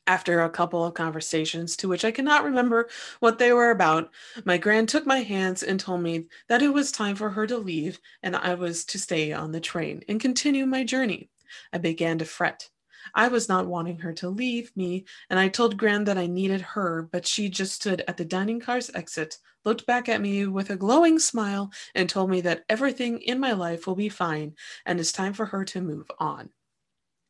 [0.09, 2.89] After a couple of conversations, to which I cannot remember
[3.21, 4.13] what they were about,
[4.45, 7.59] my grand took my hands and told me that it was time for her to
[7.59, 11.31] leave and I was to stay on the train and continue my journey.
[11.73, 12.69] I began to fret.
[13.15, 16.61] I was not wanting her to leave me, and I told Gran that I needed
[16.61, 20.71] her, but she just stood at the dining car's exit, looked back at me with
[20.71, 24.55] a glowing smile, and told me that everything in my life will be fine
[24.85, 26.51] and it's time for her to move on.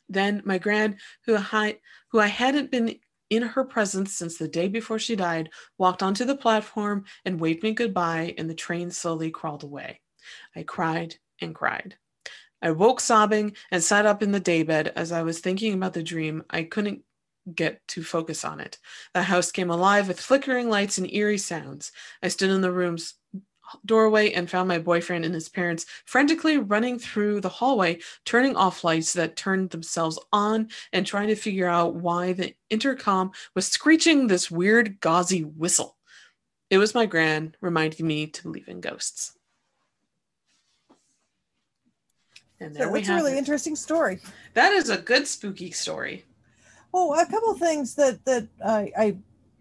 [0.09, 1.79] Then my grand, who I,
[2.11, 2.97] who I hadn't been
[3.31, 7.63] in her presence since the day before she died, walked onto the platform and waved
[7.63, 10.01] me goodbye, and the train slowly crawled away.
[10.55, 11.97] I cried and cried.
[12.63, 16.03] I woke sobbing and sat up in the daybed as I was thinking about the
[16.03, 16.45] dream.
[16.51, 17.03] I couldn't
[17.55, 18.79] get to focus on it.
[19.15, 21.93] The house came alive with flickering lights and eerie sounds.
[22.23, 23.15] I stood in the room's
[23.85, 28.85] doorway and found my boyfriend and his parents frantically running through the hallway, turning off
[28.85, 34.27] lights that turned themselves on and trying to figure out why the intercom was screeching
[34.27, 35.97] this weird gauzy whistle.
[36.71, 39.37] It was my gran reminding me to believe in ghosts.
[42.59, 43.39] And there so we have a really it.
[43.39, 44.19] interesting story.
[44.55, 46.25] That is a good spooky story.
[46.95, 49.17] Oh, a couple things that that I, I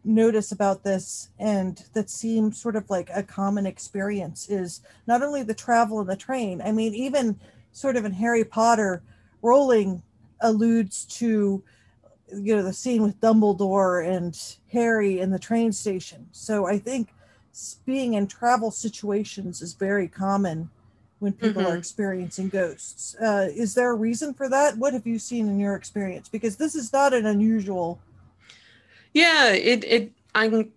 [0.05, 5.41] notice about this and that seems sort of like a common experience is not only
[5.41, 7.37] the travel in the train i mean even
[7.71, 9.01] sort of in harry potter
[9.41, 10.03] rowling
[10.41, 11.63] alludes to
[12.33, 16.27] you know the scene with dumbledore and harry in the train station.
[16.31, 17.09] So i think
[17.85, 20.69] being in travel situations is very common
[21.19, 21.71] when people mm-hmm.
[21.71, 23.15] are experiencing ghosts.
[23.15, 24.77] Uh, is there a reason for that?
[24.77, 26.27] What have you seen in your experience?
[26.27, 28.01] Because this is not an unusual
[29.15, 30.67] yeah, it it I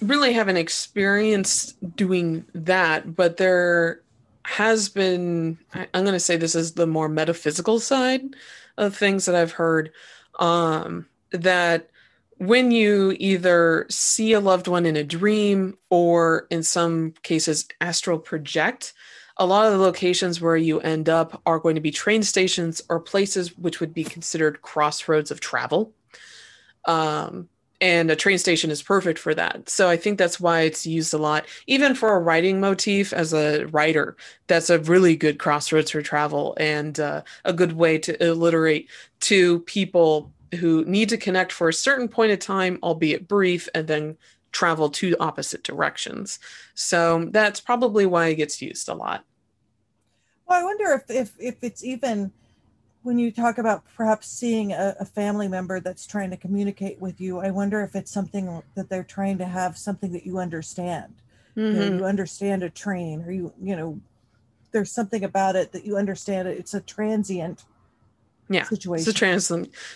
[0.00, 4.00] really haven't experienced doing that, but there
[4.44, 8.22] has been I, am going to say this is the more metaphysical side
[8.78, 9.92] of things that I've heard
[10.38, 11.90] um that
[12.38, 18.18] when you either see a loved one in a dream or in some cases astral
[18.18, 18.94] project
[19.36, 22.80] a lot of the locations where you end up are going to be train stations
[22.88, 25.92] or places which would be considered crossroads of travel.
[26.86, 27.48] Um,
[27.80, 29.68] and a train station is perfect for that.
[29.68, 33.32] So I think that's why it's used a lot, even for a writing motif as
[33.32, 34.16] a writer.
[34.48, 38.88] That's a really good crossroads for travel and uh, a good way to alliterate
[39.20, 43.86] to people who need to connect for a certain point of time, albeit brief, and
[43.86, 44.16] then
[44.50, 46.38] travel two opposite directions.
[46.74, 49.24] So that's probably why it gets used a lot.
[50.46, 52.32] Well, I wonder if if, if it's even
[53.08, 57.22] when you talk about perhaps seeing a, a, family member that's trying to communicate with
[57.22, 61.14] you, I wonder if it's something that they're trying to have something that you understand.
[61.56, 61.80] Mm-hmm.
[61.80, 63.98] You, know, you understand a train, or you you know,
[64.72, 66.48] there's something about it that you understand.
[66.48, 66.58] It.
[66.58, 67.64] It's a transient
[68.50, 69.08] yeah situation.
[69.08, 69.52] It's a trans-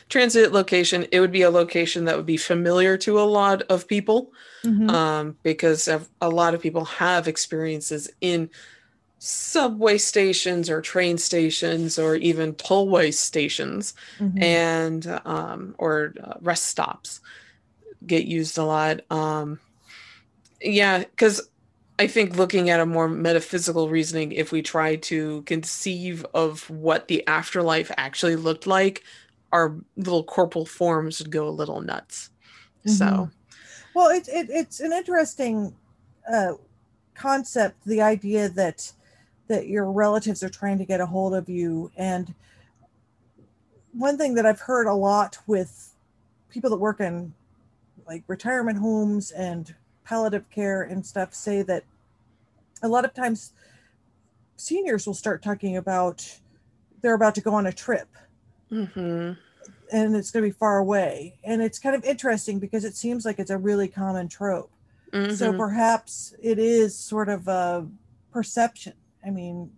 [0.09, 1.07] transit location.
[1.13, 4.33] It would be a location that would be familiar to a lot of people
[4.65, 4.89] mm-hmm.
[4.89, 8.49] um, because a lot of people have experiences in
[9.25, 14.43] subway stations or train stations or even tollway stations mm-hmm.
[14.43, 17.21] and um, or uh, rest stops
[18.05, 19.61] get used a lot um,
[20.61, 21.41] yeah because
[22.01, 27.07] i think looking at a more metaphysical reasoning if we try to conceive of what
[27.07, 29.05] the afterlife actually looked like
[29.53, 32.29] our little corporal forms would go a little nuts
[32.85, 32.91] mm-hmm.
[32.91, 33.31] so
[33.95, 35.73] well it, it, it's an interesting
[36.29, 36.55] uh,
[37.15, 38.93] concept the idea that
[39.49, 41.91] that your relatives are trying to get a hold of you.
[41.97, 42.35] And
[43.93, 45.95] one thing that I've heard a lot with
[46.49, 47.35] people that work in
[48.07, 49.75] like retirement homes and
[50.05, 51.85] palliative care and stuff say that
[52.83, 53.53] a lot of times
[54.57, 56.39] seniors will start talking about
[57.01, 58.09] they're about to go on a trip
[58.71, 59.33] mm-hmm.
[59.93, 63.25] and it's going to be far away and it's kind of interesting because it seems
[63.25, 64.71] like it's a really common trope
[65.13, 65.33] mm-hmm.
[65.33, 67.87] so perhaps it is sort of a
[68.33, 69.71] perception I mean,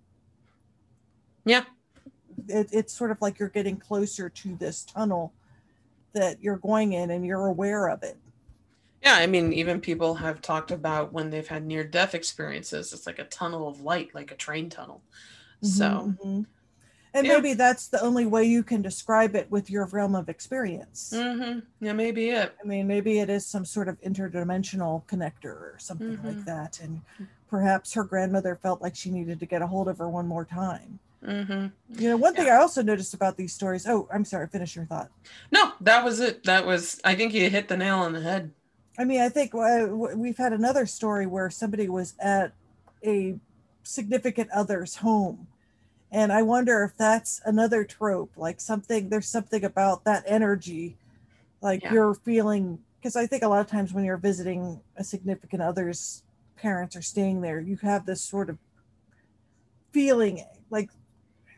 [1.45, 1.65] yeah,
[2.49, 5.33] it, it's sort of like you're getting closer to this tunnel
[6.13, 8.17] that you're going in and you're aware of it.
[9.03, 13.07] Yeah, I mean, even people have talked about when they've had near death experiences, it's
[13.07, 15.03] like a tunnel of light, like a train tunnel.
[15.63, 15.85] Mm-hmm, so,
[16.25, 16.43] mm-hmm.
[17.13, 17.35] and yeah.
[17.35, 21.13] maybe that's the only way you can describe it with your realm of experience.
[21.15, 21.59] Mm-hmm.
[21.85, 22.55] Yeah, maybe it.
[22.63, 26.45] I mean, maybe it is some sort of interdimensional connector or something like mm-hmm.
[26.45, 26.81] that.
[26.81, 27.03] And
[27.55, 30.45] perhaps her grandmother felt like she needed to get a hold of her one more
[30.45, 30.99] time.
[31.25, 31.67] Mm-hmm.
[32.03, 33.87] You know, one thing I also noticed about these stories.
[33.87, 34.49] Oh, I'm sorry.
[34.49, 35.09] Finish your thought.
[35.53, 36.43] No, that was it.
[36.43, 37.01] That was.
[37.05, 38.51] I think you hit the nail on the head.
[38.99, 42.55] I mean, I think uh, we've had another story where somebody was at
[43.07, 43.37] a
[43.85, 45.47] significant other's home,
[46.11, 48.33] and I wonder if that's another trope.
[48.37, 50.97] Like something, there's something about that energy,
[51.61, 51.93] like yeah.
[51.93, 52.81] you're feeling.
[53.01, 56.25] Because I think a lot of times when you're visiting a significant other's
[56.57, 58.59] parents are staying there, you have this sort of
[59.93, 60.91] feeling like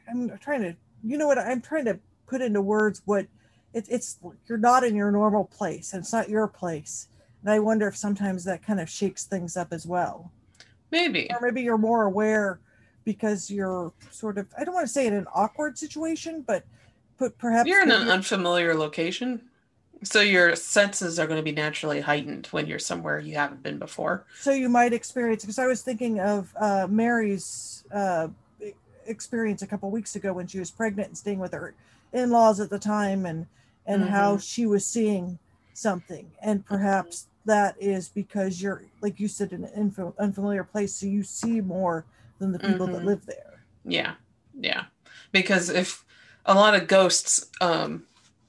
[0.08, 3.26] I'm trying to, you know what, I'm trying to put into words what
[3.72, 7.08] it, it's, you're not in your normal place and it's not your place.
[7.42, 10.32] And I wonder if sometimes that kind of shakes things up as well.
[10.90, 11.28] Maybe.
[11.30, 12.60] Or maybe you're more aware
[13.04, 16.64] because you're sort of, I don't want to say in an awkward situation, but
[17.18, 19.40] but perhaps you're in an unfamiliar location.
[20.02, 23.78] So your senses are going to be naturally heightened when you're somewhere you haven't been
[23.78, 24.24] before.
[24.40, 28.28] So you might experience because I was thinking of uh, Mary's uh,
[29.06, 31.74] experience a couple weeks ago when she was pregnant and staying with her
[32.12, 33.46] in-laws at the time, and
[33.86, 34.12] and mm-hmm.
[34.12, 35.38] how she was seeing
[35.74, 40.94] something, and perhaps that is because you're like you said in an inf- unfamiliar place,
[40.94, 42.04] so you see more
[42.38, 42.94] than the people mm-hmm.
[42.96, 43.62] that live there.
[43.84, 44.14] Yeah,
[44.58, 44.84] yeah,
[45.32, 46.04] because if
[46.44, 48.04] a lot of ghosts um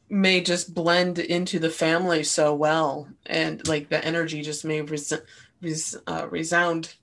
[0.09, 5.13] may just blend into the family so well and like the energy just may res-
[5.61, 6.95] res- uh, resound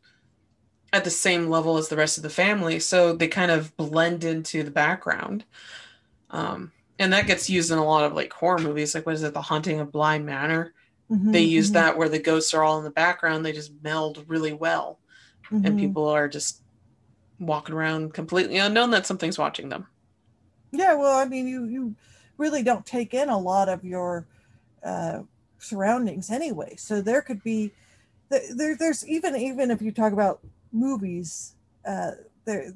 [0.92, 4.24] at the same level as the rest of the family so they kind of blend
[4.24, 5.44] into the background
[6.30, 9.22] um, and that gets used in a lot of like horror movies like what is
[9.22, 10.72] it the haunting of Bly Manor
[11.10, 11.74] mm-hmm, they use mm-hmm.
[11.74, 14.98] that where the ghosts are all in the background they just meld really well
[15.50, 15.66] mm-hmm.
[15.66, 16.62] and people are just
[17.38, 19.86] walking around completely unknown that something's watching them
[20.72, 21.94] yeah well i mean you you
[22.36, 24.26] really don't take in a lot of your
[24.84, 25.20] uh,
[25.58, 26.74] surroundings anyway.
[26.76, 27.72] So there could be
[28.28, 30.40] there, there's even even if you talk about
[30.72, 31.54] movies,
[31.86, 32.12] uh,
[32.44, 32.72] there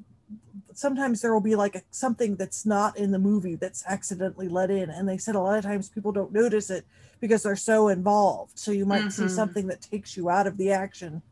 [0.75, 4.71] sometimes there will be like a, something that's not in the movie that's accidentally let
[4.71, 6.85] in, and they said a lot of times people don't notice it
[7.21, 8.59] because they're so involved.
[8.59, 9.27] So you might mm-hmm.
[9.27, 11.23] see something that takes you out of the action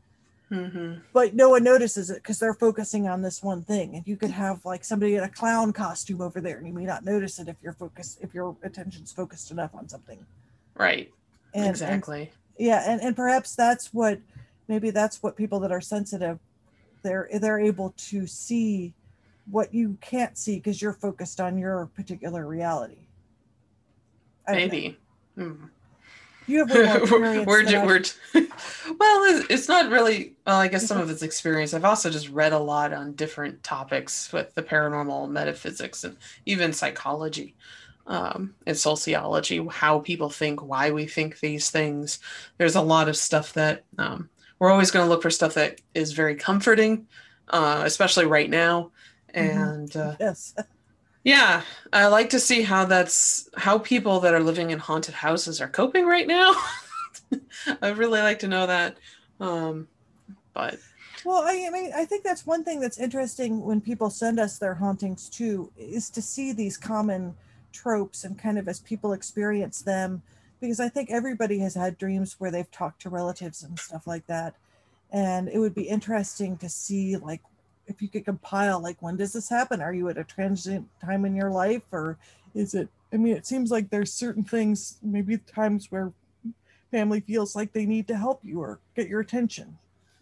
[0.51, 1.01] Mm-hmm.
[1.13, 3.97] But no one notices it because they're focusing on this one thing.
[3.97, 6.85] And you could have like somebody in a clown costume over there, and you may
[6.85, 10.25] not notice it if your focus, if your attention's focused enough on something.
[10.75, 11.13] Right.
[11.53, 12.21] And, exactly.
[12.59, 14.21] And, yeah, and, and perhaps that's what
[14.69, 16.39] maybe that's what people that are sensitive
[17.07, 18.93] they're they're able to see
[19.51, 23.07] what you can't see because you're focused on your particular reality.
[24.49, 24.99] Maybe.
[25.37, 25.67] Hmm.
[26.47, 26.83] You have more
[27.37, 28.47] experience we're, we're,
[28.99, 30.35] well, it's not really.
[30.47, 31.75] Well, I guess some of it's experience.
[31.75, 36.73] I've also just read a lot on different topics with the paranormal, metaphysics, and even
[36.73, 37.57] psychology
[38.07, 39.65] um, and sociology.
[39.71, 42.21] How people think, why we think these things.
[42.59, 44.29] There's a lot of stuff that um,
[44.59, 47.07] we're always going to look for stuff that is very comforting,
[47.49, 48.93] uh, especially right now.
[49.35, 49.73] Mhm.
[49.73, 50.55] And uh, yes.
[51.27, 51.63] yeah,
[51.93, 55.67] I like to see how that's how people that are living in haunted houses are
[55.67, 56.55] coping right now.
[57.83, 58.97] I really like to know that.
[59.41, 59.89] Um,
[60.55, 60.79] but
[61.25, 64.61] Well, I, I mean, I think that's one thing that's interesting when people send us
[64.61, 67.35] their hauntings too, is to see these common
[67.73, 70.23] tropes and kind of as people experience them.
[70.61, 74.29] Because I think everybody has had dreams where they've talked to relatives and stuff like
[74.29, 74.55] that.
[75.11, 77.41] And it would be interesting to see, like,
[77.87, 79.81] if you could compile, like, when does this happen?
[79.81, 81.83] Are you at a transient time in your life?
[81.93, 82.19] Or
[82.55, 86.13] is it, I mean, it seems like there's certain things, maybe times where
[86.91, 89.79] family feels like they need to help you or get your attention.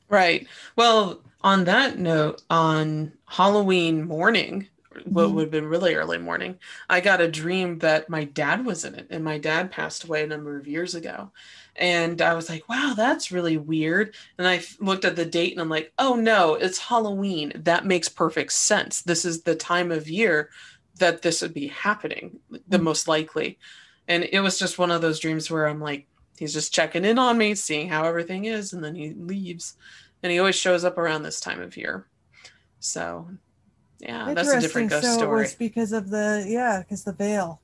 [0.08, 0.46] right.
[0.76, 4.68] Well, on that note, on Halloween morning,
[5.04, 5.34] what Mhm.
[5.34, 8.94] would have been really early morning, I got a dream that my dad was in
[8.94, 11.32] it, and my dad passed away a number of years ago.
[11.76, 14.14] And I was like, wow, that's really weird.
[14.38, 17.52] And I looked at the date and I'm like, oh no, it's Halloween.
[17.56, 19.02] That makes perfect sense.
[19.02, 20.50] This is the time of year
[20.98, 22.38] that this would be happening,
[22.68, 22.84] the Mm.
[22.84, 23.58] most likely.
[24.08, 27.18] And it was just one of those dreams where I'm like, he's just checking in
[27.18, 29.76] on me, seeing how everything is, and then he leaves.
[30.22, 32.08] And he always shows up around this time of year.
[32.80, 33.30] So,
[34.04, 35.38] yeah, that's a different ghost so story.
[35.38, 37.60] it was because of the yeah, because the veil.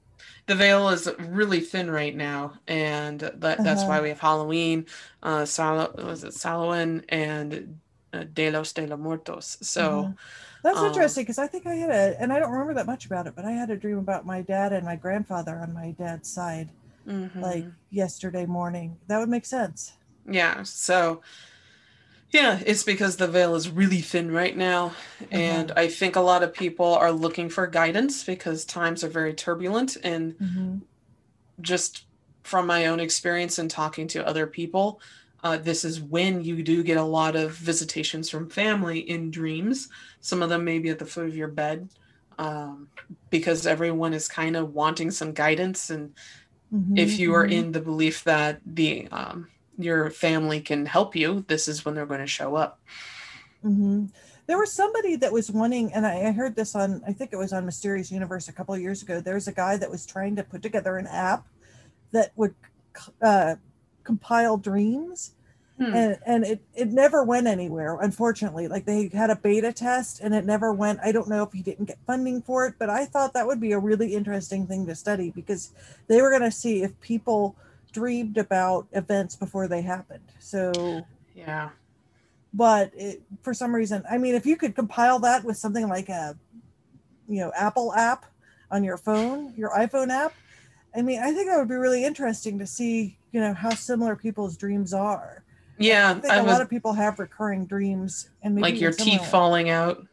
[0.46, 3.86] the veil is really thin right now, and that, that's Uh-huh.
[3.86, 4.86] why we have Halloween,
[5.22, 7.80] uh, Sal- was it Samhain and
[8.12, 9.58] uh, De los de los Muertos.
[9.62, 10.16] So, Mhm.
[10.62, 13.06] That's um, interesting because I think I had a, and I don't remember that much
[13.06, 15.92] about it, but I had a dream about my dad and my grandfather on my
[15.92, 16.70] dad's side,
[17.06, 17.40] mhm.
[17.42, 18.98] like yesterday morning.
[19.08, 19.92] That would make sense.
[20.26, 21.22] yeah, so
[22.32, 24.94] yeah, it's because the veil is really thin right now,
[25.30, 29.34] and I think a lot of people are looking for guidance because times are very
[29.34, 30.82] turbulent and Mhm.
[31.60, 32.06] just
[32.44, 35.00] from my own experience and talking to other people,
[35.42, 39.88] uh, this is when you do get a lot of visitations from family in dreams.
[40.20, 41.90] Some of them may be at the foot of your bed
[42.38, 42.90] um,
[43.30, 45.90] because everyone is kind of wanting some guidance.
[45.90, 46.16] And
[46.94, 47.46] if Mhm, you are mhm.
[47.46, 49.50] in the belief that the um,
[49.82, 52.80] your family can help you, this is when they're going to show up.
[53.62, 54.06] hmm
[54.46, 57.36] There was somebody that was wanting, and I, I heard this on, I think it
[57.36, 59.20] was on Mysterious Universe a couple of years ago.
[59.20, 61.46] There's a guy that was trying to put together an app
[62.12, 62.54] that would
[63.22, 63.56] uh,
[64.04, 65.34] compile dreams,
[65.78, 65.92] Hmm.
[65.92, 67.98] and and it it never went anywhere.
[68.00, 71.00] Unfortunately, like they had a beta test, and it never went.
[71.02, 73.60] I don't know if he didn't get funding for it, but I thought that would
[73.60, 75.72] be a really interesting thing to study because
[76.08, 77.56] they were going to see if people
[77.92, 80.24] dreamed about events before they happened.
[80.38, 81.70] So Yeah.
[82.52, 86.08] but it, for some reason i mean if you could compile that with something like
[86.08, 86.36] a
[87.28, 88.26] you know apple app
[88.72, 90.34] on your phone your iphone app
[90.96, 94.16] i mean i think that would be really interesting to see you know how similar
[94.16, 95.44] people's dreams are
[95.78, 96.10] Yeah.
[96.10, 98.92] i think I a was lot of people have recurring dreams and maybe like your
[98.92, 100.04] teeth falling out,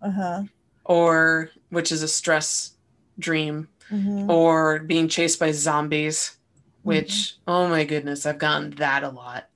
[0.00, 0.44] uh-huh
[0.84, 2.72] or which is a stress
[3.18, 3.68] dream.
[3.90, 4.30] Mhm.
[4.30, 6.36] or being chased by zombies,
[6.82, 7.50] which mm-hmm.
[7.50, 9.48] oh my goodness, I've gotten that a lot.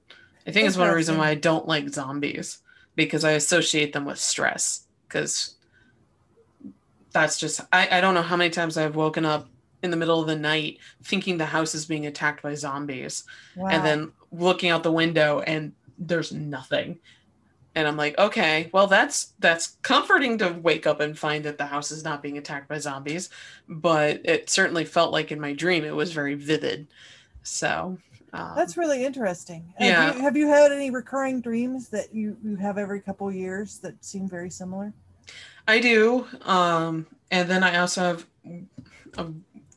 [0.46, 2.58] I think it's one of the reason why I don't like zombies
[2.94, 4.86] because I associate them with stress.
[5.08, 5.56] Because
[7.12, 9.48] that's just I, I don't know how many times I've woken up
[9.82, 13.24] in the middle of the night thinking the house is being attacked by zombies
[13.56, 13.68] wow.
[13.68, 16.98] and then looking out the window and there's nothing
[17.74, 21.66] and i'm like okay well that's that's comforting to wake up and find that the
[21.66, 23.30] house is not being attacked by zombies
[23.68, 26.86] but it certainly felt like in my dream it was very vivid
[27.46, 27.98] so
[28.32, 30.06] um, that's really interesting Yeah.
[30.06, 33.78] have, you, have you had any recurring dreams that you you have every couple years
[33.78, 34.92] that seem very similar
[35.66, 38.26] i do um and then i also have
[39.18, 39.26] a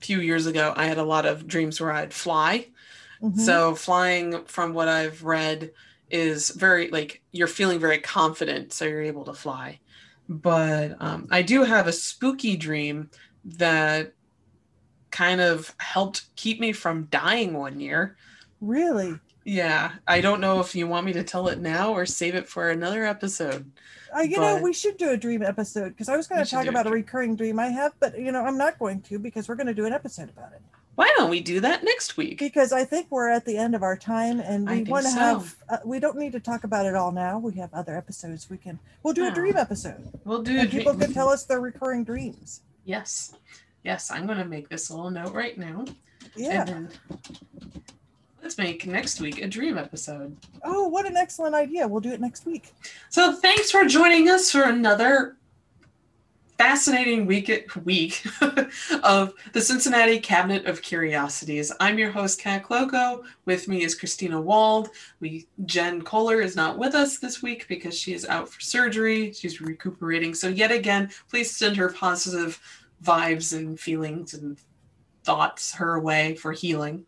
[0.01, 2.65] few years ago i had a lot of dreams where i'd fly
[3.21, 3.35] Mhm.
[3.35, 5.71] So flying from what I've read
[6.09, 9.79] is very like you're feeling very confident, so you're able to fly.
[10.29, 13.11] But um, I do have a spooky dream
[13.45, 14.13] that
[15.11, 18.15] kind of helped keep me from dying one year.
[18.61, 22.35] really Yeah, I don't know if you want me to tell it now or save
[22.35, 23.71] it for another episode.
[24.15, 26.63] Uh, you know, we should do a dream episode because I was going to talk
[26.63, 29.19] do a about a recurring dream I have, but you know, I'm not going to
[29.19, 30.61] because we're going to do an episode about it.
[30.99, 32.39] Why don't we do that next week?
[32.39, 35.17] Because I think we're at the end of our time, and we want to so.
[35.17, 35.55] have.
[35.69, 37.39] Uh, we don't need to talk about it all now.
[37.39, 38.49] We have other episodes.
[38.49, 38.79] We can.
[39.01, 40.11] We'll do a dream episode.
[40.25, 40.57] We'll do.
[40.57, 42.63] And people can tell us their recurring dreams.
[42.83, 43.33] Yes,
[43.83, 44.11] yes.
[44.11, 45.85] I'm going to make this little note right now.
[46.35, 46.63] Yeah.
[46.65, 46.89] Then,
[48.41, 50.35] let's make next week a dream episode.
[50.63, 51.87] Oh, what an excellent idea!
[51.87, 52.73] We'll do it next week.
[53.09, 55.37] So, thanks for joining us for another
[56.59, 58.21] fascinating week week
[59.03, 61.71] of the Cincinnati Cabinet of Curiosities.
[61.79, 63.23] I'm your host, Kat Klockow.
[63.45, 64.89] With me is Christina Wald.
[65.21, 69.31] We Jen Kohler is not with us this week because she is out for surgery.
[69.31, 70.33] She's recuperating.
[70.33, 72.59] So yet again, please send her positive
[73.03, 74.59] vibes and feelings and
[75.23, 77.05] thoughts her way for healing.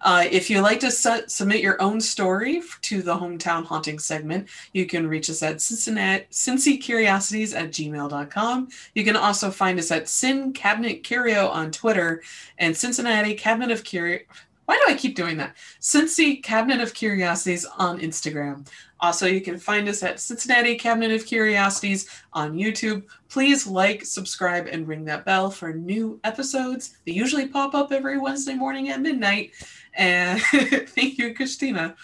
[0.00, 4.48] Uh, if you'd like to su- submit your own story to the Hometown Haunting segment,
[4.72, 8.68] you can reach us at Cincinnati, CincyCuriosities at gmail.com.
[8.94, 12.22] You can also find us at Sin Cabinet Curio on Twitter
[12.58, 14.20] and Cincinnati Cabinet of Curio.
[14.66, 15.56] Why do I keep doing that?
[15.80, 18.66] Cincy Cabinet of Curiosities on Instagram.
[19.04, 23.02] Also, you can find us at Cincinnati Cabinet of Curiosities on YouTube.
[23.28, 26.96] Please like, subscribe, and ring that bell for new episodes.
[27.04, 29.50] They usually pop up every Wednesday morning at midnight.
[29.92, 31.94] And thank you, Christina,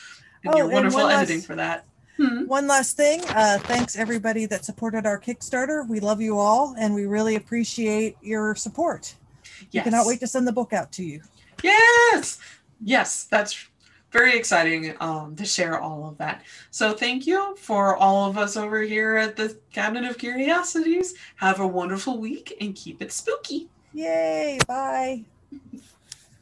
[0.45, 1.87] and oh, your wonderful and editing last, for that.
[2.19, 2.45] Hmm.
[2.45, 3.23] One last thing.
[3.31, 5.89] Uh, thanks everybody that supported our Kickstarter.
[5.89, 9.15] We love you all, and we really appreciate your support.
[9.71, 9.87] Yes.
[9.87, 11.23] We cannot wait to send the book out to you.
[11.63, 12.39] Yes,
[12.85, 13.70] yes, that's
[14.11, 16.43] very exciting um, to share all of that.
[16.71, 21.15] So thank you for all of us over here at the Cabinet of Curiosities.
[21.37, 23.69] Have a wonderful week and keep it spooky.
[23.93, 24.59] Yay!
[24.67, 25.25] Bye.